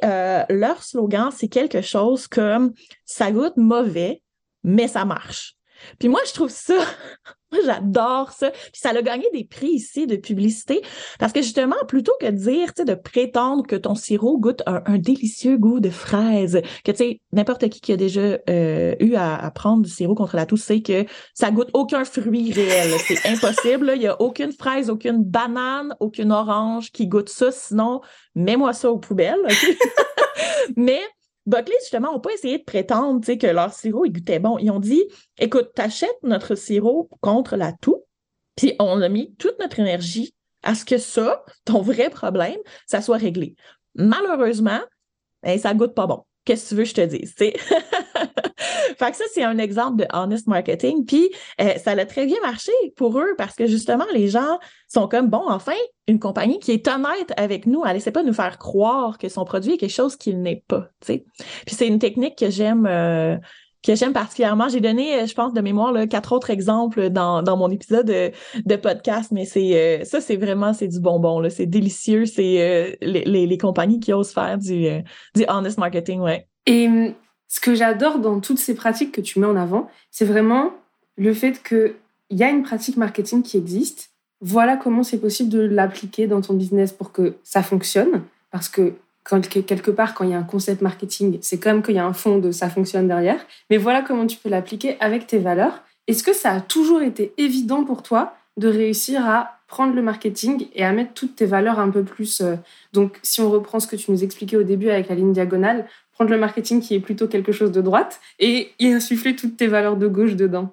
leur 0.48 0.82
slogan, 0.82 1.30
c'est 1.36 1.48
quelque 1.48 1.80
chose 1.80 2.26
comme 2.26 2.72
ça 3.04 3.30
goûte 3.30 3.56
mauvais, 3.56 4.22
mais 4.64 4.88
ça 4.88 5.04
marche. 5.04 5.56
Puis 5.98 6.08
moi, 6.08 6.20
je 6.26 6.32
trouve 6.32 6.50
ça, 6.50 6.74
moi, 7.52 7.60
j'adore 7.64 8.32
ça. 8.32 8.50
Puis 8.50 8.80
ça 8.80 8.90
a 8.90 9.02
gagné 9.02 9.26
des 9.32 9.44
prix 9.44 9.68
ici 9.68 10.06
de 10.06 10.16
publicité 10.16 10.82
parce 11.18 11.32
que 11.32 11.42
justement, 11.42 11.76
plutôt 11.88 12.12
que 12.20 12.26
de 12.26 12.36
dire, 12.36 12.74
tu 12.74 12.82
sais, 12.82 12.84
de 12.84 12.94
prétendre 12.94 13.66
que 13.66 13.76
ton 13.76 13.94
sirop 13.94 14.38
goûte 14.38 14.62
un, 14.66 14.98
délicieux 14.98 15.56
goût 15.56 15.80
de 15.80 15.90
fraise, 15.90 16.60
que 16.84 16.92
tu 16.92 16.98
sais, 16.98 17.20
n'importe 17.32 17.68
qui 17.68 17.80
qui 17.80 17.92
a 17.92 17.96
déjà 17.96 18.38
euh, 18.48 18.94
eu 19.00 19.14
à, 19.14 19.50
prendre 19.54 19.82
du 19.82 19.90
sirop 19.90 20.14
contre 20.14 20.36
la 20.36 20.46
toux 20.46 20.56
sait 20.56 20.80
que 20.80 21.04
ça 21.34 21.50
goûte 21.50 21.70
aucun 21.72 22.04
fruit 22.04 22.52
réel. 22.52 22.90
C'est 23.06 23.26
impossible. 23.28 23.92
Il 23.94 24.00
n'y 24.00 24.08
a 24.08 24.20
aucune 24.20 24.52
fraise, 24.52 24.90
aucune 24.90 25.22
banane, 25.22 25.94
aucune 26.00 26.32
orange 26.32 26.90
qui 26.90 27.06
goûte 27.06 27.28
ça. 27.28 27.50
Sinon, 27.52 28.00
mets-moi 28.34 28.72
ça 28.72 28.90
aux 28.90 28.98
poubelles. 28.98 29.46
Mais 30.76 31.00
Buckley, 31.46 31.76
justement, 31.80 32.12
n'ont 32.12 32.20
pas 32.20 32.32
essayé 32.32 32.58
de 32.58 32.64
prétendre 32.64 33.24
que 33.24 33.46
leur 33.46 33.72
sirop 33.72 34.04
il 34.04 34.12
goûtait 34.12 34.38
bon. 34.38 34.58
Ils 34.58 34.70
ont 34.70 34.80
dit 34.80 35.04
écoute, 35.38 35.70
t'achètes 35.74 36.18
notre 36.22 36.54
sirop 36.54 37.08
contre 37.20 37.56
la 37.56 37.72
toux, 37.72 38.04
puis 38.56 38.74
on 38.80 39.00
a 39.00 39.08
mis 39.08 39.34
toute 39.36 39.58
notre 39.60 39.78
énergie 39.78 40.34
à 40.62 40.74
ce 40.74 40.84
que 40.84 40.98
ça, 40.98 41.44
ton 41.64 41.80
vrai 41.80 42.10
problème, 42.10 42.58
ça 42.86 43.00
soit 43.00 43.18
réglé. 43.18 43.54
Malheureusement, 43.94 44.80
ben, 45.42 45.58
ça 45.58 45.74
goûte 45.74 45.94
pas 45.94 46.06
bon. 46.06 46.24
Qu'est-ce 46.44 46.64
que 46.64 46.68
tu 46.68 46.74
veux 46.76 46.82
que 46.84 46.88
je 46.88 46.94
te 46.94 47.00
dise? 47.00 47.34
fait 48.98 49.10
que 49.10 49.16
ça, 49.16 49.24
c'est 49.32 49.42
un 49.42 49.58
exemple 49.58 49.98
de 49.98 50.06
honest 50.12 50.46
marketing. 50.46 51.04
Puis 51.04 51.30
euh, 51.60 51.74
ça 51.76 51.92
a 51.92 52.06
très 52.06 52.26
bien 52.26 52.40
marché 52.42 52.72
pour 52.96 53.18
eux 53.18 53.34
parce 53.36 53.54
que 53.54 53.66
justement, 53.66 54.06
les 54.12 54.28
gens 54.28 54.58
sont 54.88 55.08
comme 55.08 55.28
bon, 55.28 55.42
enfin, 55.46 55.72
une 56.08 56.18
compagnie 56.18 56.58
qui 56.58 56.72
est 56.72 56.88
honnête 56.88 57.32
avec 57.36 57.66
nous. 57.66 57.84
Elle 57.84 57.96
essaie 57.96 58.12
pas 58.12 58.22
de 58.22 58.28
nous 58.28 58.34
faire 58.34 58.58
croire 58.58 59.18
que 59.18 59.28
son 59.28 59.44
produit 59.44 59.74
est 59.74 59.76
quelque 59.76 59.90
chose 59.90 60.16
qu'il 60.16 60.40
n'est 60.40 60.64
pas. 60.68 60.88
Puis 61.04 61.24
c'est 61.68 61.86
une 61.86 61.98
technique 61.98 62.36
que 62.36 62.50
j'aime. 62.50 62.86
Euh, 62.86 63.36
que 63.84 63.94
j'aime 63.94 64.12
particulièrement. 64.12 64.68
J'ai 64.68 64.80
donné, 64.80 65.14
euh, 65.14 65.26
je 65.26 65.34
pense, 65.34 65.52
de 65.52 65.60
mémoire, 65.60 65.92
là, 65.92 66.08
quatre 66.08 66.32
autres 66.32 66.50
exemples 66.50 67.08
dans, 67.08 67.44
dans 67.44 67.56
mon 67.56 67.70
épisode 67.70 68.06
de, 68.06 68.76
podcast, 68.76 69.30
mais 69.30 69.44
c'est 69.44 70.04
ça, 70.04 70.20
c'est 70.20 70.36
vraiment 70.36 70.72
c'est 70.72 70.88
du 70.88 70.98
bonbon. 70.98 71.48
C'est 71.50 71.66
délicieux. 71.66 72.24
C'est 72.26 72.98
les, 73.00 73.46
les, 73.46 73.58
compagnies 73.58 74.00
qui 74.00 74.12
osent 74.12 74.32
faire 74.32 74.58
du, 74.58 74.88
du 75.36 75.44
honest 75.48 75.78
marketing, 75.78 76.20
ouais. 76.20 76.48
Et 76.66 76.88
ce 77.48 77.60
que 77.60 77.74
j'adore 77.74 78.18
dans 78.18 78.40
toutes 78.40 78.58
ces 78.58 78.74
pratiques 78.74 79.12
que 79.12 79.20
tu 79.20 79.38
mets 79.38 79.46
en 79.46 79.56
avant, 79.56 79.90
c'est 80.10 80.24
vraiment 80.24 80.72
le 81.16 81.32
fait 81.32 81.62
qu'il 81.62 81.94
y 82.30 82.42
a 82.42 82.50
une 82.50 82.62
pratique 82.62 82.96
marketing 82.96 83.42
qui 83.42 83.56
existe. 83.56 84.10
Voilà 84.40 84.76
comment 84.76 85.02
c'est 85.02 85.18
possible 85.18 85.48
de 85.48 85.60
l'appliquer 85.60 86.26
dans 86.26 86.40
ton 86.40 86.54
business 86.54 86.92
pour 86.92 87.12
que 87.12 87.34
ça 87.42 87.62
fonctionne. 87.62 88.22
Parce 88.50 88.68
que 88.68 88.94
quand, 89.24 89.48
quelque 89.48 89.90
part, 89.90 90.14
quand 90.14 90.24
il 90.24 90.30
y 90.30 90.34
a 90.34 90.38
un 90.38 90.42
concept 90.42 90.82
marketing, 90.82 91.38
c'est 91.40 91.58
comme 91.58 91.82
qu'il 91.82 91.94
y 91.94 91.98
a 91.98 92.06
un 92.06 92.12
fond 92.12 92.38
de 92.38 92.50
ça 92.50 92.68
fonctionne 92.68 93.08
derrière. 93.08 93.44
Mais 93.70 93.76
voilà 93.76 94.02
comment 94.02 94.26
tu 94.26 94.36
peux 94.36 94.48
l'appliquer 94.48 94.96
avec 95.00 95.26
tes 95.26 95.38
valeurs. 95.38 95.82
Est-ce 96.06 96.22
que 96.22 96.32
ça 96.32 96.52
a 96.52 96.60
toujours 96.60 97.02
été 97.02 97.32
évident 97.38 97.84
pour 97.84 98.02
toi 98.02 98.34
de 98.56 98.68
réussir 98.68 99.26
à 99.26 99.56
prendre 99.66 99.94
le 99.94 100.02
marketing 100.02 100.68
et 100.74 100.84
à 100.84 100.92
mettre 100.92 101.12
toutes 101.12 101.36
tes 101.36 101.46
valeurs 101.46 101.78
un 101.78 101.90
peu 101.90 102.04
plus. 102.04 102.40
Euh, 102.40 102.56
donc, 102.92 103.18
si 103.22 103.40
on 103.40 103.50
reprend 103.50 103.80
ce 103.80 103.86
que 103.86 103.96
tu 103.96 104.10
nous 104.10 104.22
expliquais 104.22 104.56
au 104.56 104.62
début 104.62 104.90
avec 104.90 105.08
la 105.08 105.14
ligne 105.14 105.32
diagonale, 105.32 105.86
prendre 106.16 106.30
le 106.30 106.38
marketing 106.38 106.80
qui 106.80 106.94
est 106.94 107.00
plutôt 107.00 107.28
quelque 107.28 107.52
chose 107.52 107.72
de 107.72 107.82
droite 107.82 108.20
et 108.38 108.72
y 108.78 108.86
insuffler 108.88 109.36
toutes 109.36 109.56
tes 109.56 109.66
valeurs 109.66 109.96
de 109.96 110.08
gauche 110.08 110.34
dedans 110.34 110.72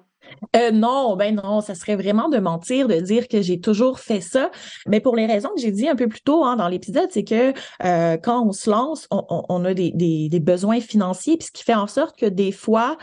euh, 0.56 0.70
non, 0.70 1.16
ben 1.16 1.36
non, 1.36 1.60
ça 1.60 1.74
serait 1.74 1.96
vraiment 1.96 2.28
de 2.30 2.38
mentir 2.38 2.88
de 2.88 2.94
dire 2.94 3.28
que 3.28 3.42
j'ai 3.42 3.60
toujours 3.60 4.00
fait 4.00 4.22
ça. 4.22 4.50
Mais 4.86 4.98
pour 5.00 5.14
les 5.14 5.26
raisons 5.26 5.50
que 5.54 5.60
j'ai 5.60 5.70
dit 5.70 5.86
un 5.86 5.94
peu 5.94 6.08
plus 6.08 6.22
tôt 6.22 6.44
hein, 6.44 6.56
dans 6.56 6.66
l'épisode, 6.66 7.08
c'est 7.10 7.24
que 7.24 7.52
euh, 7.84 8.16
quand 8.16 8.46
on 8.46 8.52
se 8.52 8.70
lance, 8.70 9.06
on, 9.10 9.64
a 9.64 9.74
des, 9.74 9.92
des, 9.92 10.40
besoins 10.40 10.80
financiers, 10.80 11.36
puis 11.36 11.46
ce 11.46 11.52
qui 11.52 11.62
fait 11.62 11.74
en 11.74 11.86
sorte 11.86 12.18
que 12.18 12.26
des 12.26 12.52
fois, 12.52 12.96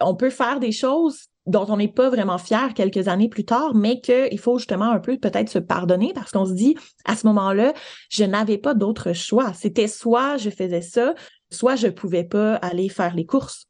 on 0.00 0.14
peut 0.14 0.30
faire 0.30 0.60
des 0.60 0.72
choses 0.72 1.26
dont 1.46 1.66
on 1.68 1.76
n'est 1.76 1.88
pas 1.88 2.08
vraiment 2.08 2.38
fier 2.38 2.72
quelques 2.74 3.08
années 3.08 3.28
plus 3.28 3.44
tard, 3.44 3.74
mais 3.74 4.00
qu'il 4.00 4.38
faut 4.38 4.58
justement 4.58 4.90
un 4.90 5.00
peu 5.00 5.18
peut-être 5.18 5.48
se 5.48 5.58
pardonner 5.58 6.12
parce 6.14 6.30
qu'on 6.30 6.46
se 6.46 6.52
dit, 6.52 6.76
à 7.04 7.16
ce 7.16 7.26
moment-là, 7.26 7.74
je 8.10 8.24
n'avais 8.24 8.58
pas 8.58 8.74
d'autre 8.74 9.12
choix. 9.12 9.52
C'était 9.52 9.88
soit 9.88 10.36
je 10.36 10.50
faisais 10.50 10.82
ça, 10.82 11.14
soit 11.52 11.76
je 11.76 11.88
pouvais 11.88 12.24
pas 12.24 12.56
aller 12.56 12.88
faire 12.88 13.14
les 13.14 13.26
courses. 13.26 13.68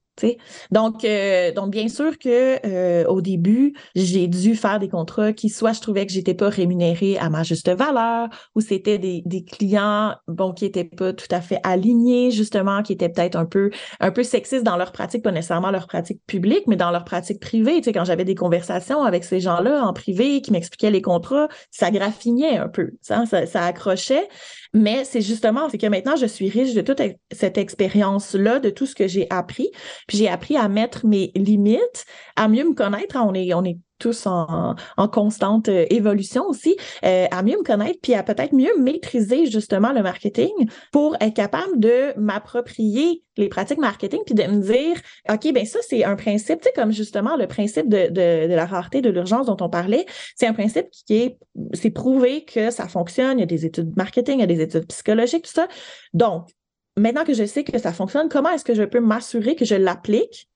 Donc, 0.70 1.04
euh, 1.04 1.52
donc, 1.52 1.70
bien 1.70 1.88
sûr 1.88 2.18
que 2.18 2.64
euh, 2.66 3.04
au 3.06 3.20
début, 3.20 3.74
j'ai 3.94 4.28
dû 4.28 4.54
faire 4.54 4.78
des 4.78 4.88
contrats 4.88 5.32
qui, 5.32 5.48
soit 5.48 5.72
je 5.72 5.80
trouvais 5.80 6.06
que 6.06 6.12
j'étais 6.12 6.34
pas 6.34 6.48
rémunérée 6.48 7.18
à 7.18 7.30
ma 7.30 7.42
juste 7.42 7.68
valeur, 7.70 8.28
ou 8.54 8.60
c'était 8.60 8.98
des, 8.98 9.22
clients 9.50 10.14
bon 10.28 10.52
qui 10.52 10.64
étaient 10.64 10.84
pas 10.84 11.12
tout 11.12 11.26
à 11.30 11.40
fait 11.40 11.58
alignés, 11.64 12.30
justement, 12.30 12.82
qui 12.82 12.92
étaient 12.92 13.08
peut-être 13.08 13.36
un 13.36 13.46
peu 13.46 13.70
un 14.00 14.10
peu 14.10 14.22
sexistes 14.22 14.64
dans 14.64 14.76
leur 14.76 14.92
pratique, 14.92 15.22
pas 15.22 15.32
nécessairement 15.32 15.70
leur 15.70 15.86
pratique 15.86 16.20
publique, 16.26 16.66
mais 16.66 16.76
dans 16.76 16.90
leur 16.90 17.04
pratique 17.04 17.40
privée. 17.40 17.80
Tu 17.80 17.92
quand 17.92 18.04
j'avais 18.04 18.24
des 18.24 18.34
conversations 18.34 19.02
avec 19.02 19.24
ces 19.24 19.40
gens-là 19.40 19.84
en 19.84 19.92
privé 19.92 20.42
qui 20.42 20.52
m'expliquaient 20.52 20.90
les 20.90 21.02
contrats, 21.02 21.48
ça 21.70 21.90
graffinait 21.90 22.58
un 22.58 22.68
peu, 22.68 22.92
ça, 23.00 23.24
ça 23.26 23.64
accrochait. 23.64 24.28
Mais 24.74 25.04
c'est 25.04 25.20
justement, 25.20 25.68
c'est 25.68 25.78
que 25.78 25.86
maintenant, 25.86 26.16
je 26.16 26.24
suis 26.24 26.48
riche 26.48 26.72
de 26.72 26.80
toute 26.80 27.00
cette 27.30 27.58
expérience-là, 27.58 28.58
de 28.58 28.70
tout 28.70 28.86
ce 28.86 28.94
que 28.94 29.06
j'ai 29.06 29.26
appris. 29.28 29.70
Puis 30.06 30.16
j'ai 30.16 30.28
appris 30.28 30.56
à 30.56 30.68
mettre 30.68 31.04
mes 31.06 31.30
limites, 31.34 32.06
à 32.36 32.48
mieux 32.48 32.64
me 32.64 32.74
connaître. 32.74 33.16
On 33.18 33.34
est, 33.34 33.52
on 33.52 33.64
est 33.64 33.78
tous 34.02 34.26
en, 34.26 34.74
constante 35.12 35.68
euh, 35.68 35.86
évolution 35.90 36.44
aussi, 36.48 36.76
euh, 37.04 37.26
à 37.30 37.42
mieux 37.42 37.56
me 37.56 37.62
connaître, 37.62 38.00
puis 38.02 38.14
à 38.14 38.22
peut-être 38.22 38.52
mieux 38.52 38.76
maîtriser 38.78 39.46
justement 39.46 39.92
le 39.92 40.02
marketing 40.02 40.50
pour 40.90 41.16
être 41.20 41.34
capable 41.34 41.78
de 41.78 42.12
m'approprier 42.18 43.22
les 43.36 43.48
pratiques 43.48 43.78
marketing, 43.78 44.20
puis 44.26 44.34
de 44.34 44.42
me 44.42 44.60
dire, 44.60 45.00
OK, 45.30 45.52
ben 45.52 45.64
ça, 45.64 45.78
c'est 45.82 46.04
un 46.04 46.16
principe, 46.16 46.60
tu 46.60 46.64
sais, 46.64 46.72
comme 46.74 46.92
justement 46.92 47.36
le 47.36 47.46
principe 47.46 47.88
de, 47.88 48.08
de, 48.08 48.48
de 48.48 48.54
la 48.54 48.66
rareté, 48.66 49.00
de 49.00 49.08
l'urgence 49.08 49.46
dont 49.46 49.56
on 49.60 49.68
parlait, 49.68 50.04
c'est 50.36 50.46
un 50.46 50.52
principe 50.52 50.88
qui 51.06 51.14
est, 51.14 51.38
c'est 51.72 51.90
prouvé 51.90 52.44
que 52.44 52.70
ça 52.70 52.88
fonctionne, 52.88 53.38
il 53.38 53.40
y 53.40 53.44
a 53.44 53.46
des 53.46 53.64
études 53.64 53.96
marketing, 53.96 54.38
il 54.38 54.40
y 54.40 54.44
a 54.44 54.46
des 54.46 54.60
études 54.60 54.86
psychologiques, 54.88 55.44
tout 55.44 55.52
ça. 55.52 55.68
Donc, 56.12 56.48
maintenant 56.96 57.24
que 57.24 57.34
je 57.34 57.44
sais 57.44 57.64
que 57.64 57.78
ça 57.78 57.92
fonctionne, 57.92 58.28
comment 58.28 58.50
est-ce 58.50 58.64
que 58.64 58.74
je 58.74 58.82
peux 58.82 59.00
m'assurer 59.00 59.54
que 59.54 59.64
je 59.64 59.76
l'applique 59.76 60.48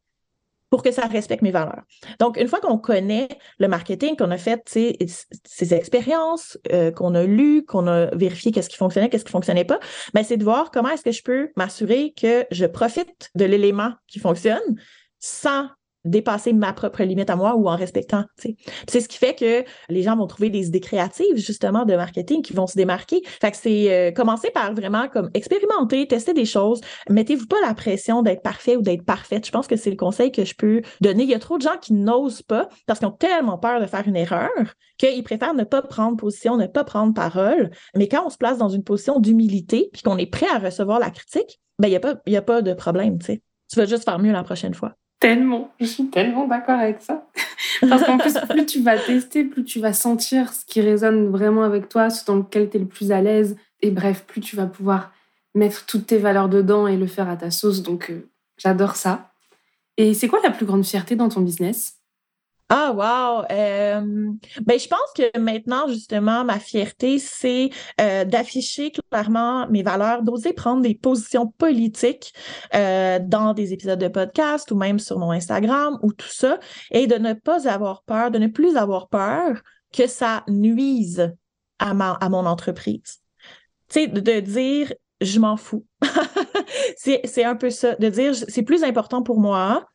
pour 0.77 0.83
que 0.83 0.91
ça 0.91 1.07
respecte 1.07 1.41
mes 1.41 1.53
valeurs. 1.53 1.85
Donc, 2.21 2.37
une 2.37 2.49
fois 2.49 2.61
qu'on 2.61 2.77
connaît 2.77 3.29
le 3.59 3.67
marketing, 3.67 4.15
qu'on 4.15 4.31
a 4.31 4.37
fait 4.37 4.61
ces 4.69 5.73
expériences, 5.73 6.59
euh, 6.71 6.91
qu'on 6.91 7.15
a 7.15 7.25
lu, 7.25 7.65
qu'on 7.65 7.87
a 7.87 8.15
vérifié 8.15 8.53
qu'est-ce 8.53 8.69
qui 8.69 8.77
fonctionnait, 8.77 9.09
qu'est-ce 9.09 9.25
qui 9.25 9.33
fonctionnait 9.33 9.65
pas, 9.65 9.81
ben, 10.12 10.23
c'est 10.23 10.37
de 10.37 10.45
voir 10.45 10.71
comment 10.71 10.91
est-ce 10.91 11.03
que 11.03 11.12
je 11.12 11.23
peux 11.23 11.49
m'assurer 11.57 12.12
que 12.15 12.45
je 12.51 12.67
profite 12.67 13.31
de 13.35 13.47
l'élément 13.47 13.95
qui 14.07 14.19
fonctionne 14.19 14.61
sans 15.19 15.67
dépasser 16.07 16.53
ma 16.53 16.73
propre 16.73 17.03
limite 17.03 17.31
à 17.31 17.37
moi 17.37 17.55
ou 17.57 17.69
en 17.69 17.77
respectant. 17.77 18.25
C'est 18.88 19.01
ce 19.01 19.09
qui 19.09 19.19
fait 19.19 19.35
que 19.35 19.64
les 19.88 20.03
gens 20.03 20.16
vont 20.16 20.27
trouver 20.27 20.51
des 20.51 20.69
idées 20.69 20.81
créatives 20.81 21.37
justement 21.37 21.85
de 21.85 21.95
marketing 21.95 22.42
qui 22.42 22.53
vont 22.53 22.66
se 22.66 22.77
démarquer. 22.77 23.23
Fait 23.40 23.55
c'est 23.55 23.92
euh, 23.92 24.12
commencer 24.12 24.51
par 24.51 24.75
vraiment 24.75 25.09
comme 25.09 25.31
expérimenter, 25.35 26.07
tester 26.07 26.35
des 26.35 26.45
choses. 26.45 26.81
Mettez-vous 27.09 27.47
pas 27.47 27.61
la 27.62 27.75
pression 27.75 28.23
d'être 28.23 28.42
parfait 28.42 28.77
ou 28.77 28.83
d'être 28.83 29.05
parfaite. 29.05 29.47
Je 29.47 29.51
pense 29.51 29.66
que 29.66 29.77
c'est 29.77 29.90
le 29.90 29.97
conseil 29.97 30.33
que 30.33 30.45
je 30.45 30.55
peux 30.55 30.83
donner. 31.01 31.25
Il 31.25 31.31
y 31.31 31.35
a 31.35 31.38
trop 31.38 31.59
de 31.59 31.62
gens 31.62 31.77
qui 31.81 31.92
n'osent 31.92 32.42
pas 32.42 32.69
parce 32.87 32.99
qu'ils 32.99 33.09
ont 33.09 33.12
tellement 33.12 33.59
peur 33.59 33.81
de 33.81 33.87
faire 33.87 34.07
une 34.07 34.16
erreur 34.16 34.51
qu'ils 34.99 35.23
préfèrent 35.23 35.55
ne 35.55 35.64
pas 35.64 35.83
prendre 35.83 36.16
position, 36.16 36.57
ne 36.57 36.66
pas 36.66 36.85
prendre 36.85 37.14
parole. 37.14 37.71
Mais 37.95 38.09
quand 38.09 38.27
on 38.27 38.31
se 38.31 38.38
place 38.38 38.59
dans 38.59 38.69
une 38.69 38.85
position 38.85 39.21
d'humilité 39.21 39.90
puis 39.92 40.03
qu'on 40.03 40.19
est 40.19 40.31
prêt 40.31 40.47
à 40.53 40.59
recevoir 40.59 40.99
la 40.99 41.11
critique, 41.11 41.61
ben 41.79 41.88
il 41.88 41.92
y 41.92 42.37
a 42.37 42.38
a 42.38 42.42
pas 42.42 42.62
de 42.62 42.73
problème. 42.73 43.19
Tu 43.19 43.40
vas 43.77 43.87
juste 43.87 44.05
faire 44.05 44.19
mieux 44.19 44.33
la 44.33 44.45
prochaine 44.45 44.75
fois. 44.75 44.95
Tellement, 45.18 45.72
je 45.81 45.87
suis 45.87 46.09
tellement 46.09 46.46
d'accord 46.46 46.79
avec 46.79 47.00
ça. 47.00 47.26
Parce 47.88 48.05
qu'en 48.05 48.18
plus, 48.18 48.35
plus 48.48 48.66
tu 48.66 48.81
vas 48.81 48.98
tester, 48.98 49.44
plus 49.44 49.64
tu 49.64 49.81
vas 49.81 49.92
sentir 49.92 50.52
ce 50.52 50.64
qui 50.66 50.81
résonne 50.81 51.31
vraiment 51.31 51.62
avec 51.62 51.88
toi, 51.88 52.11
ce 52.11 52.24
dans 52.24 52.37
lequel 52.37 52.68
tu 52.68 52.76
es 52.76 52.81
le 52.81 52.87
plus 52.87 53.12
à 53.12 53.20
l'aise. 53.22 53.57
Et 53.81 53.90
bref, 53.90 54.24
plus 54.26 54.40
tu 54.40 54.57
vas 54.57 54.66
pouvoir 54.66 55.12
mettre 55.55 55.87
toutes 55.87 56.07
tes 56.07 56.18
valeurs 56.18 56.48
dedans 56.48 56.87
et 56.87 56.96
le 56.96 57.07
faire 57.07 57.29
à 57.29 57.37
ta 57.37 57.50
sauce. 57.50 57.83
Donc, 57.83 58.11
euh, 58.11 58.29
j'adore 58.59 58.96
ça. 58.96 59.33
Et 59.96 60.12
c'est 60.12 60.29
quoi 60.29 60.40
la 60.42 60.50
plus 60.50 60.66
grande 60.66 60.85
fierté 60.85 61.16
dans 61.16 61.31
ton 61.31 61.40
business? 61.40 61.95
Ah, 62.68 62.92
wow! 62.92 63.44
Euh, 63.57 64.33
ben, 64.62 64.79
je 64.79 64.88
pense 64.88 65.12
que 65.14 65.38
maintenant, 65.38 65.87
justement, 65.87 66.44
ma 66.44 66.59
fierté, 66.59 67.20
c'est 67.20 67.70
euh, 68.00 68.24
d'afficher 68.24 68.90
clairement 68.90 69.68
mes 69.68 69.85
valeurs, 69.85 70.22
d'oser 70.22 70.52
prendre 70.52 70.83
des 70.83 70.96
positions 70.96 71.46
politiques 71.46 72.35
euh, 72.74 73.20
dans 73.22 73.55
des 73.55 73.72
épisodes 73.72 74.00
de 74.00 74.09
podcast 74.09 74.68
ou 74.72 74.76
même 74.76 74.98
sur 74.98 75.20
mon 75.20 75.31
Instagram 75.31 75.96
ou 76.02 76.12
tout 76.12 76.29
ça, 76.29 76.59
et 76.90 77.07
de 77.07 77.14
ne 77.14 77.35
pas 77.35 77.68
avoir 77.68 78.02
peur, 78.02 78.33
de 78.33 78.38
ne 78.38 78.48
plus 78.48 78.76
avoir 78.76 79.09
peur 79.09 79.62
que 79.92 80.09
ça 80.09 80.42
nuise 80.48 81.33
à, 81.79 81.94
ma, 81.94 82.14
à 82.14 82.29
mon 82.29 82.46
entreprise. 82.46 83.20
Tu 83.88 84.00
sais, 84.00 84.07
de 84.09 84.40
dire, 84.40 84.92
je 85.20 85.38
m'en 85.38 85.57
fous. 85.57 85.87
c'est 86.96 87.44
un 87.44 87.55
peu 87.55 87.70
ça, 87.70 87.94
de 87.94 88.09
dire, 88.09 88.35
c'est 88.35 88.62
plus 88.62 88.83
important 88.83 89.22
pour 89.22 89.38
moi 89.38 89.87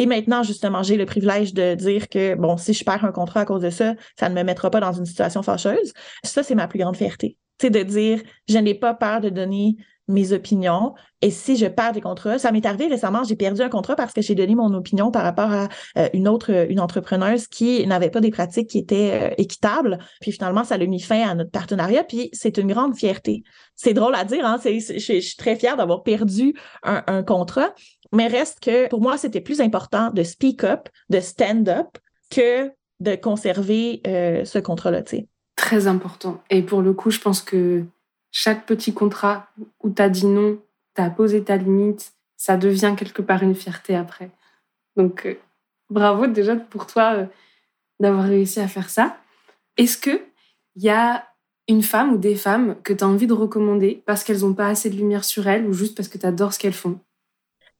et 0.00 0.06
maintenant, 0.06 0.42
justement, 0.42 0.82
j'ai 0.82 0.96
le 0.96 1.04
privilège 1.04 1.52
de 1.52 1.74
dire 1.74 2.08
que, 2.08 2.34
bon, 2.34 2.56
si 2.56 2.72
je 2.72 2.82
perds 2.84 3.04
un 3.04 3.12
contrat 3.12 3.40
à 3.40 3.44
cause 3.44 3.60
de 3.60 3.68
ça, 3.68 3.92
ça 4.18 4.30
ne 4.30 4.34
me 4.34 4.42
mettra 4.42 4.70
pas 4.70 4.80
dans 4.80 4.94
une 4.94 5.04
situation 5.04 5.42
fâcheuse. 5.42 5.92
Ça, 6.24 6.42
c'est 6.42 6.54
ma 6.54 6.66
plus 6.68 6.78
grande 6.78 6.96
fierté. 6.96 7.36
C'est 7.60 7.68
de 7.68 7.82
dire, 7.82 8.22
je 8.48 8.56
n'ai 8.56 8.74
pas 8.74 8.94
peur 8.94 9.20
de 9.20 9.28
donner 9.28 9.76
mes 10.08 10.32
opinions. 10.32 10.94
Et 11.20 11.30
si 11.30 11.58
je 11.58 11.66
perds 11.66 11.92
des 11.92 12.00
contrats, 12.00 12.38
ça 12.38 12.50
m'est 12.50 12.64
arrivé 12.64 12.86
récemment, 12.86 13.24
j'ai 13.24 13.36
perdu 13.36 13.60
un 13.60 13.68
contrat 13.68 13.94
parce 13.94 14.14
que 14.14 14.22
j'ai 14.22 14.34
donné 14.34 14.54
mon 14.54 14.72
opinion 14.72 15.10
par 15.10 15.22
rapport 15.22 15.52
à 15.52 15.68
euh, 15.98 16.08
une 16.14 16.28
autre, 16.28 16.50
une 16.70 16.80
entrepreneuse 16.80 17.46
qui 17.46 17.86
n'avait 17.86 18.08
pas 18.08 18.20
des 18.20 18.30
pratiques 18.30 18.70
qui 18.70 18.78
étaient 18.78 19.10
euh, 19.12 19.34
équitables. 19.36 19.98
Puis 20.22 20.32
finalement, 20.32 20.64
ça 20.64 20.76
a 20.76 20.78
mis 20.78 21.00
fin 21.00 21.28
à 21.28 21.34
notre 21.34 21.50
partenariat. 21.50 22.04
Puis 22.04 22.30
c'est 22.32 22.56
une 22.56 22.72
grande 22.72 22.96
fierté. 22.96 23.42
C'est 23.76 23.92
drôle 23.92 24.14
à 24.14 24.24
dire, 24.24 24.46
hein? 24.46 24.58
je, 24.64 24.98
suis 25.20 25.36
très 25.36 25.56
fière 25.56 25.76
d'avoir 25.76 26.02
perdu 26.04 26.54
un 26.82 27.22
contrat, 27.22 27.74
mais 28.12 28.26
reste 28.26 28.60
que 28.60 28.88
pour 28.88 29.00
moi, 29.00 29.16
c'était 29.16 29.40
plus 29.40 29.60
important 29.60 30.10
de 30.10 30.22
speak 30.22 30.64
up, 30.64 30.88
de 31.10 31.20
stand 31.20 31.68
up, 31.68 31.98
que 32.30 32.70
de 33.00 33.14
conserver 33.16 34.00
euh, 34.06 34.44
ce 34.44 34.58
contrat-là. 34.58 35.02
Très 35.56 35.86
important. 35.86 36.42
Et 36.50 36.62
pour 36.62 36.82
le 36.82 36.92
coup, 36.92 37.10
je 37.10 37.20
pense 37.20 37.40
que 37.40 37.84
chaque 38.30 38.66
petit 38.66 38.92
contrat 38.92 39.48
où 39.82 39.90
tu 39.90 40.02
as 40.02 40.08
dit 40.08 40.26
non, 40.26 40.58
tu 40.94 41.02
as 41.02 41.10
posé 41.10 41.42
ta 41.42 41.56
limite, 41.56 42.12
ça 42.36 42.56
devient 42.56 42.94
quelque 42.96 43.22
part 43.22 43.42
une 43.42 43.54
fierté 43.54 43.96
après. 43.96 44.30
Donc, 44.96 45.26
euh, 45.26 45.34
bravo 45.88 46.26
déjà 46.26 46.56
pour 46.56 46.86
toi 46.86 47.14
euh, 47.14 47.26
d'avoir 48.00 48.24
réussi 48.24 48.60
à 48.60 48.68
faire 48.68 48.90
ça. 48.90 49.16
Est-ce 49.76 49.98
qu'il 49.98 50.20
y 50.76 50.90
a 50.90 51.26
une 51.68 51.82
femme 51.82 52.14
ou 52.14 52.18
des 52.18 52.34
femmes 52.34 52.76
que 52.82 52.92
tu 52.92 53.04
as 53.04 53.08
envie 53.08 53.26
de 53.26 53.32
recommander 53.32 54.02
parce 54.06 54.24
qu'elles 54.24 54.40
n'ont 54.40 54.54
pas 54.54 54.68
assez 54.68 54.90
de 54.90 54.96
lumière 54.96 55.24
sur 55.24 55.46
elles 55.46 55.66
ou 55.66 55.72
juste 55.72 55.96
parce 55.96 56.08
que 56.08 56.18
tu 56.18 56.26
adores 56.26 56.52
ce 56.52 56.58
qu'elles 56.58 56.72
font? 56.72 56.98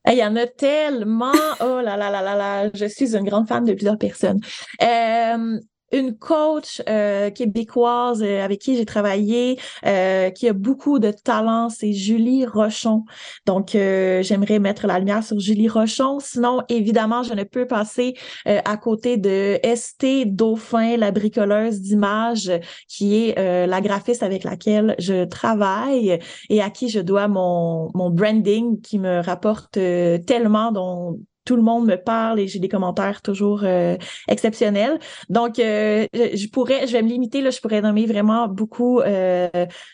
Il 0.07 0.17
y 0.17 0.23
en 0.23 0.35
a 0.35 0.47
tellement. 0.47 1.31
Oh 1.59 1.81
là 1.81 1.97
là 1.97 2.09
là 2.09 2.21
là 2.21 2.35
là. 2.35 2.69
Je 2.73 2.85
suis 2.85 3.15
une 3.15 3.23
grande 3.23 3.47
fan 3.47 3.65
de 3.65 3.73
plusieurs 3.73 3.97
personnes. 3.97 4.39
Euh, 4.81 5.59
une 5.91 6.17
coach 6.17 6.81
euh, 6.87 7.29
québécoise 7.29 8.23
euh, 8.23 8.43
avec 8.43 8.59
qui 8.59 8.77
j'ai 8.77 8.85
travaillé, 8.85 9.59
euh, 9.85 10.29
qui 10.29 10.47
a 10.47 10.53
beaucoup 10.53 10.99
de 10.99 11.11
talent, 11.11 11.69
c'est 11.69 11.93
Julie 11.93 12.45
Rochon. 12.45 13.03
Donc, 13.45 13.71
j'aimerais 13.71 14.59
mettre 14.59 14.87
la 14.87 14.99
lumière 14.99 15.23
sur 15.23 15.39
Julie 15.39 15.69
Rochon. 15.69 16.19
Sinon, 16.19 16.61
évidemment, 16.69 17.23
je 17.23 17.33
ne 17.33 17.43
peux 17.43 17.65
passer 17.65 18.15
à 18.45 18.77
côté 18.77 19.17
de 19.17 19.59
ST 19.63 20.25
Dauphin, 20.25 20.97
la 20.97 21.11
bricoleuse 21.11 21.81
d'images, 21.81 22.51
qui 22.87 23.15
est 23.15 23.67
la 23.67 23.81
graphiste 23.81 24.23
avec 24.23 24.43
laquelle 24.43 24.95
je 24.99 25.25
travaille 25.25 26.19
et 26.49 26.61
à 26.61 26.69
qui 26.69 26.89
je 26.89 26.99
dois 26.99 27.27
mon, 27.27 27.89
mon 27.93 28.09
branding 28.09 28.81
qui 28.81 28.99
me 28.99 29.21
rapporte 29.21 29.73
tellement 29.73 30.71
dont 30.71 31.19
tout 31.45 31.55
le 31.55 31.61
monde 31.61 31.87
me 31.87 31.95
parle 31.95 32.39
et 32.39 32.47
j'ai 32.47 32.59
des 32.59 32.69
commentaires 32.69 33.21
toujours 33.21 33.61
euh, 33.63 33.97
exceptionnels. 34.27 34.99
Donc, 35.29 35.59
euh, 35.59 36.07
je 36.13 36.47
pourrais, 36.47 36.87
je 36.87 36.93
vais 36.93 37.01
me 37.01 37.07
limiter, 37.07 37.41
là, 37.41 37.49
je 37.49 37.59
pourrais 37.59 37.81
nommer 37.81 38.05
vraiment 38.05 38.47
beaucoup. 38.47 38.99
Euh, 39.01 39.49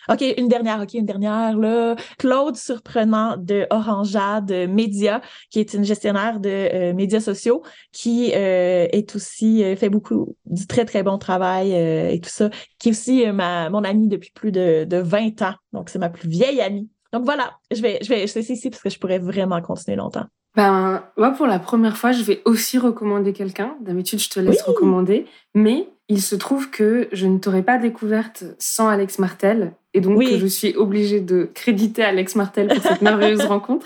OK, 0.09 0.23
une 0.37 0.47
dernière, 0.47 0.81
OK, 0.81 0.93
une 0.93 1.05
dernière, 1.05 1.57
là. 1.57 1.95
Claude 2.17 2.55
Surprenant 2.55 3.37
de 3.37 3.65
Orangeade 3.69 4.51
Média, 4.69 5.21
qui 5.49 5.59
est 5.59 5.73
une 5.73 5.85
gestionnaire 5.85 6.39
de 6.39 6.91
médias 6.93 7.19
sociaux, 7.19 7.63
qui 7.91 8.31
est 8.31 9.15
aussi, 9.15 9.63
fait 9.75 9.89
beaucoup 9.89 10.35
du 10.45 10.67
très, 10.67 10.85
très 10.85 11.03
bon 11.03 11.17
travail 11.17 11.71
et 11.73 12.19
tout 12.21 12.29
ça, 12.29 12.49
qui 12.79 12.89
est 12.89 12.91
aussi 12.91 13.25
ma, 13.31 13.69
mon 13.69 13.83
amie 13.83 14.07
depuis 14.07 14.31
plus 14.31 14.51
de, 14.51 14.85
de 14.85 14.97
20 14.97 15.41
ans. 15.41 15.55
Donc, 15.73 15.89
c'est 15.89 15.99
ma 15.99 16.09
plus 16.09 16.27
vieille 16.27 16.61
amie. 16.61 16.89
Donc 17.13 17.23
voilà, 17.23 17.57
je 17.71 17.81
vais, 17.81 17.99
je 18.01 18.09
vais, 18.09 18.27
je 18.27 18.39
ici 18.39 18.69
parce 18.69 18.81
que 18.81 18.89
je 18.89 18.99
pourrais 18.99 19.19
vraiment 19.19 19.61
continuer 19.61 19.95
longtemps. 19.95 20.25
Ben, 20.57 21.03
moi, 21.17 21.29
pour 21.29 21.45
la 21.45 21.59
première 21.59 21.97
fois, 21.97 22.11
je 22.11 22.23
vais 22.23 22.41
aussi 22.43 22.79
recommander 22.79 23.31
quelqu'un. 23.31 23.75
D'habitude, 23.79 24.19
je 24.19 24.27
te 24.27 24.39
laisse 24.39 24.63
recommander. 24.63 25.27
Mais 25.53 25.87
il 26.09 26.19
se 26.19 26.35
trouve 26.35 26.71
que 26.71 27.07
je 27.11 27.27
ne 27.27 27.37
t'aurais 27.37 27.61
pas 27.61 27.77
découverte 27.77 28.43
sans 28.57 28.87
Alex 28.87 29.19
Martel. 29.19 29.73
Et 29.93 30.01
donc, 30.01 30.19
je 30.23 30.47
suis 30.47 30.75
obligée 30.75 31.19
de 31.19 31.47
créditer 31.53 32.03
Alex 32.03 32.35
Martel 32.35 32.69
pour 32.69 32.81
cette 32.81 33.03
merveilleuse 33.03 33.41
rencontre, 33.45 33.85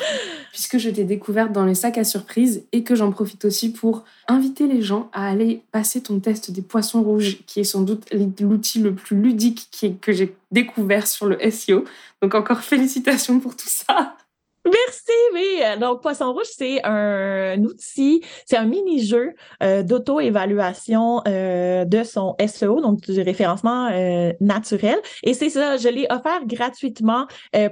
puisque 0.53 0.77
je 0.77 0.89
t'ai 0.89 1.03
découverte 1.03 1.51
dans 1.51 1.65
les 1.65 1.75
sacs 1.75 1.97
à 1.97 2.05
surprise 2.05 2.65
et 2.71 2.83
que 2.83 2.95
j'en 2.95 3.11
profite 3.11 3.43
aussi 3.43 3.73
pour 3.73 4.05
inviter 4.29 4.65
les 4.67 4.81
gens 4.81 5.09
à 5.11 5.27
aller 5.27 5.63
passer 5.73 6.01
ton 6.01 6.21
test 6.21 6.51
des 6.51 6.61
poissons 6.61 7.03
rouges, 7.03 7.39
qui 7.47 7.59
est 7.59 7.65
sans 7.65 7.81
doute 7.81 8.07
l'outil 8.39 8.79
le 8.79 8.95
plus 8.95 9.17
ludique 9.17 9.97
que 9.99 10.13
j'ai 10.13 10.33
découvert 10.51 11.05
sur 11.05 11.25
le 11.25 11.37
SEO. 11.51 11.83
Donc, 12.21 12.33
encore 12.33 12.61
félicitations 12.61 13.41
pour 13.41 13.57
tout 13.57 13.67
ça. 13.67 14.15
Merci, 14.63 15.11
oui. 15.33 15.59
Euh, 15.63 15.77
donc, 15.77 16.03
Poisson 16.03 16.33
Rouge, 16.33 16.45
c'est 16.55 16.85
un, 16.85 17.59
outil, 17.63 18.23
c'est 18.45 18.57
un 18.57 18.65
mini-jeu 18.65 19.33
euh, 19.63 19.81
d'auto-évaluation 19.81 21.21
euh, 21.27 21.83
de 21.83 22.03
son 22.03 22.35
SEO, 22.45 22.79
donc 22.79 23.01
du 23.01 23.21
référencement 23.21 23.89
naturel. 24.39 24.97
Et 25.23 25.33
c'est 25.33 25.49
ça, 25.49 25.77
je 25.77 25.87
l'ai 25.87 26.05
offert 26.09 26.45
gratuitement 26.45 27.25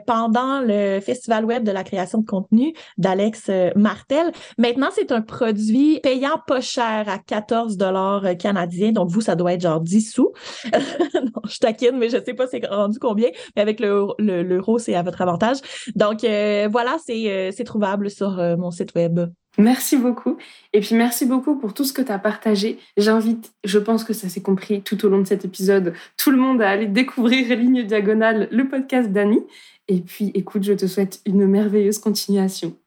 pendant 0.06 0.62
le 0.62 0.99
Festival 0.99 1.45
Web 1.45 1.63
de 1.63 1.71
la 1.71 1.84
création 1.84 2.19
de 2.19 2.25
contenu 2.25 2.73
d'Alex 2.97 3.49
Martel. 3.75 4.32
Maintenant, 4.58 4.89
c'est 4.93 5.12
un 5.12 5.21
produit 5.21 5.99
payant 6.02 6.41
pas 6.45 6.62
cher 6.62 7.06
à 7.08 7.19
14 7.19 7.78
dollars 7.78 8.23
canadiens. 8.38 8.91
Donc, 8.91 9.10
vous, 9.10 9.21
ça 9.21 9.36
doit 9.36 9.54
être 9.54 9.62
genre 9.62 9.82
10 9.82 10.12
sous. 10.12 10.32
je 10.73 11.58
taquine, 11.60 11.97
mais 11.97 12.10
je 12.10 12.17
sais 12.23 12.34
pas 12.34 12.47
c'est 12.47 12.65
rendu 12.65 12.99
combien. 12.99 13.30
Mais 13.56 13.62
avec 13.62 13.80
l'euro, 13.80 14.15
le, 14.19 14.62
c'est 14.80 14.95
à 14.95 15.04
votre 15.04 15.21
avantage. 15.21 15.58
Donc, 15.95 16.21
voilà 16.21 16.78
voilà, 16.81 16.97
euh, 17.09 17.51
c'est 17.53 17.65
trouvable 17.65 18.09
sur 18.09 18.39
euh, 18.39 18.55
mon 18.55 18.71
site 18.71 18.95
web. 18.95 19.19
Merci 19.57 19.97
beaucoup. 19.97 20.37
Et 20.71 20.79
puis 20.79 20.95
merci 20.95 21.25
beaucoup 21.25 21.57
pour 21.57 21.73
tout 21.73 21.83
ce 21.83 21.91
que 21.91 22.01
tu 22.01 22.11
as 22.11 22.19
partagé. 22.19 22.79
J'invite, 22.95 23.51
je 23.65 23.79
pense 23.79 24.05
que 24.05 24.13
ça 24.13 24.29
s'est 24.29 24.41
compris 24.41 24.81
tout 24.81 25.05
au 25.05 25.09
long 25.09 25.19
de 25.19 25.27
cet 25.27 25.43
épisode, 25.43 25.93
tout 26.15 26.31
le 26.31 26.37
monde 26.37 26.61
à 26.61 26.69
aller 26.69 26.85
découvrir 26.85 27.53
Ligne 27.57 27.83
Diagonale, 27.83 28.47
le 28.51 28.69
podcast 28.69 29.11
d'Annie. 29.11 29.43
Et 29.89 29.99
puis 29.99 30.31
écoute, 30.35 30.63
je 30.63 30.71
te 30.71 30.87
souhaite 30.87 31.19
une 31.25 31.45
merveilleuse 31.47 31.99
continuation. 31.99 32.77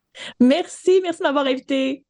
Merci, 0.41 1.01
merci 1.03 1.19
de 1.19 1.25
m'avoir 1.25 1.45
invité. 1.45 2.03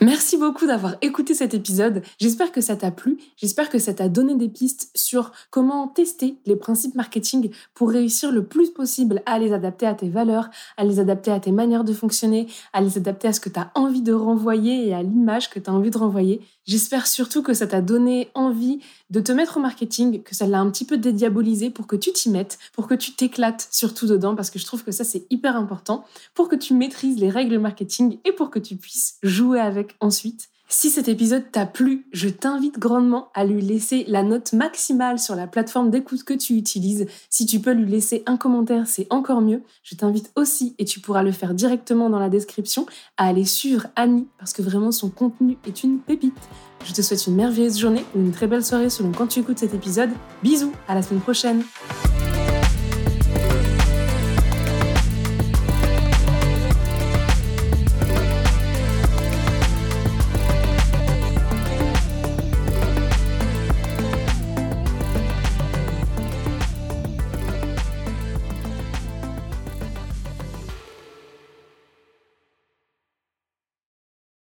Merci 0.00 0.36
beaucoup 0.36 0.66
d'avoir 0.66 0.96
écouté 1.02 1.34
cet 1.34 1.54
épisode. 1.54 2.02
J'espère 2.18 2.50
que 2.50 2.60
ça 2.60 2.74
t'a 2.74 2.90
plu. 2.90 3.16
J'espère 3.36 3.68
que 3.68 3.78
ça 3.78 3.94
t'a 3.94 4.08
donné 4.08 4.34
des 4.34 4.48
pistes 4.48 4.90
sur 4.96 5.30
comment 5.50 5.86
tester 5.86 6.36
les 6.46 6.56
principes 6.56 6.96
marketing 6.96 7.50
pour 7.74 7.90
réussir 7.90 8.32
le 8.32 8.44
plus 8.44 8.70
possible 8.70 9.22
à 9.24 9.38
les 9.38 9.52
adapter 9.52 9.86
à 9.86 9.94
tes 9.94 10.08
valeurs, 10.08 10.50
à 10.76 10.84
les 10.84 10.98
adapter 10.98 11.30
à 11.30 11.38
tes 11.38 11.52
manières 11.52 11.84
de 11.84 11.92
fonctionner, 11.92 12.48
à 12.72 12.80
les 12.80 12.98
adapter 12.98 13.28
à 13.28 13.32
ce 13.32 13.38
que 13.38 13.48
tu 13.48 13.60
as 13.60 13.70
envie 13.76 14.02
de 14.02 14.12
renvoyer 14.12 14.88
et 14.88 14.94
à 14.94 15.02
l'image 15.04 15.48
que 15.48 15.60
tu 15.60 15.70
as 15.70 15.72
envie 15.72 15.90
de 15.90 15.98
renvoyer. 15.98 16.40
J'espère 16.66 17.06
surtout 17.06 17.42
que 17.42 17.52
ça 17.52 17.66
t'a 17.66 17.82
donné 17.82 18.30
envie 18.34 18.80
de 19.10 19.20
te 19.20 19.32
mettre 19.32 19.58
au 19.58 19.60
marketing, 19.60 20.22
que 20.22 20.34
ça 20.34 20.46
l'a 20.46 20.58
un 20.58 20.70
petit 20.70 20.86
peu 20.86 20.96
dédiabolisé 20.96 21.68
pour 21.68 21.86
que 21.86 21.94
tu 21.94 22.10
t'y 22.12 22.30
mettes, 22.30 22.58
pour 22.72 22.88
que 22.88 22.94
tu 22.94 23.12
t'éclates 23.12 23.68
surtout 23.70 24.06
dedans, 24.06 24.34
parce 24.34 24.50
que 24.50 24.58
je 24.58 24.64
trouve 24.64 24.82
que 24.82 24.90
ça 24.90 25.04
c'est 25.04 25.26
hyper 25.30 25.56
important, 25.56 26.04
pour 26.32 26.48
que 26.48 26.56
tu 26.56 26.72
maîtrises 26.72 27.18
les 27.18 27.28
règles 27.28 27.58
marketing 27.58 28.18
et 28.24 28.32
pour 28.32 28.50
que 28.50 28.58
tu 28.58 28.76
puisses 28.76 29.18
jouer 29.22 29.60
ensuite. 30.00 30.48
Si 30.68 30.90
cet 30.90 31.08
épisode 31.08 31.44
t'a 31.52 31.66
plu, 31.66 32.06
je 32.12 32.28
t'invite 32.28 32.78
grandement 32.78 33.28
à 33.34 33.44
lui 33.44 33.60
laisser 33.60 34.04
la 34.08 34.22
note 34.22 34.54
maximale 34.54 35.18
sur 35.18 35.36
la 35.36 35.46
plateforme 35.46 35.90
d'écoute 35.90 36.24
que 36.24 36.34
tu 36.34 36.54
utilises. 36.54 37.06
Si 37.28 37.46
tu 37.46 37.60
peux 37.60 37.72
lui 37.72 37.88
laisser 37.88 38.22
un 38.26 38.36
commentaire, 38.36 38.86
c'est 38.86 39.06
encore 39.10 39.42
mieux. 39.42 39.62
Je 39.82 39.94
t'invite 39.94 40.32
aussi, 40.36 40.74
et 40.78 40.84
tu 40.84 41.00
pourras 41.00 41.22
le 41.22 41.32
faire 41.32 41.54
directement 41.54 42.08
dans 42.08 42.18
la 42.18 42.30
description, 42.30 42.86
à 43.18 43.28
aller 43.28 43.44
suivre 43.44 43.86
Annie, 43.94 44.26
parce 44.38 44.52
que 44.52 44.62
vraiment 44.62 44.90
son 44.90 45.10
contenu 45.10 45.58
est 45.66 45.84
une 45.84 45.98
pépite. 45.98 46.34
Je 46.84 46.92
te 46.92 47.02
souhaite 47.02 47.26
une 47.26 47.36
merveilleuse 47.36 47.78
journée 47.78 48.04
ou 48.16 48.20
une 48.20 48.32
très 48.32 48.46
belle 48.46 48.64
soirée 48.64 48.90
selon 48.90 49.12
quand 49.12 49.26
tu 49.26 49.40
écoutes 49.40 49.58
cet 49.58 49.74
épisode. 49.74 50.10
Bisous, 50.42 50.72
à 50.88 50.94
la 50.94 51.02
semaine 51.02 51.20
prochaine. 51.20 51.62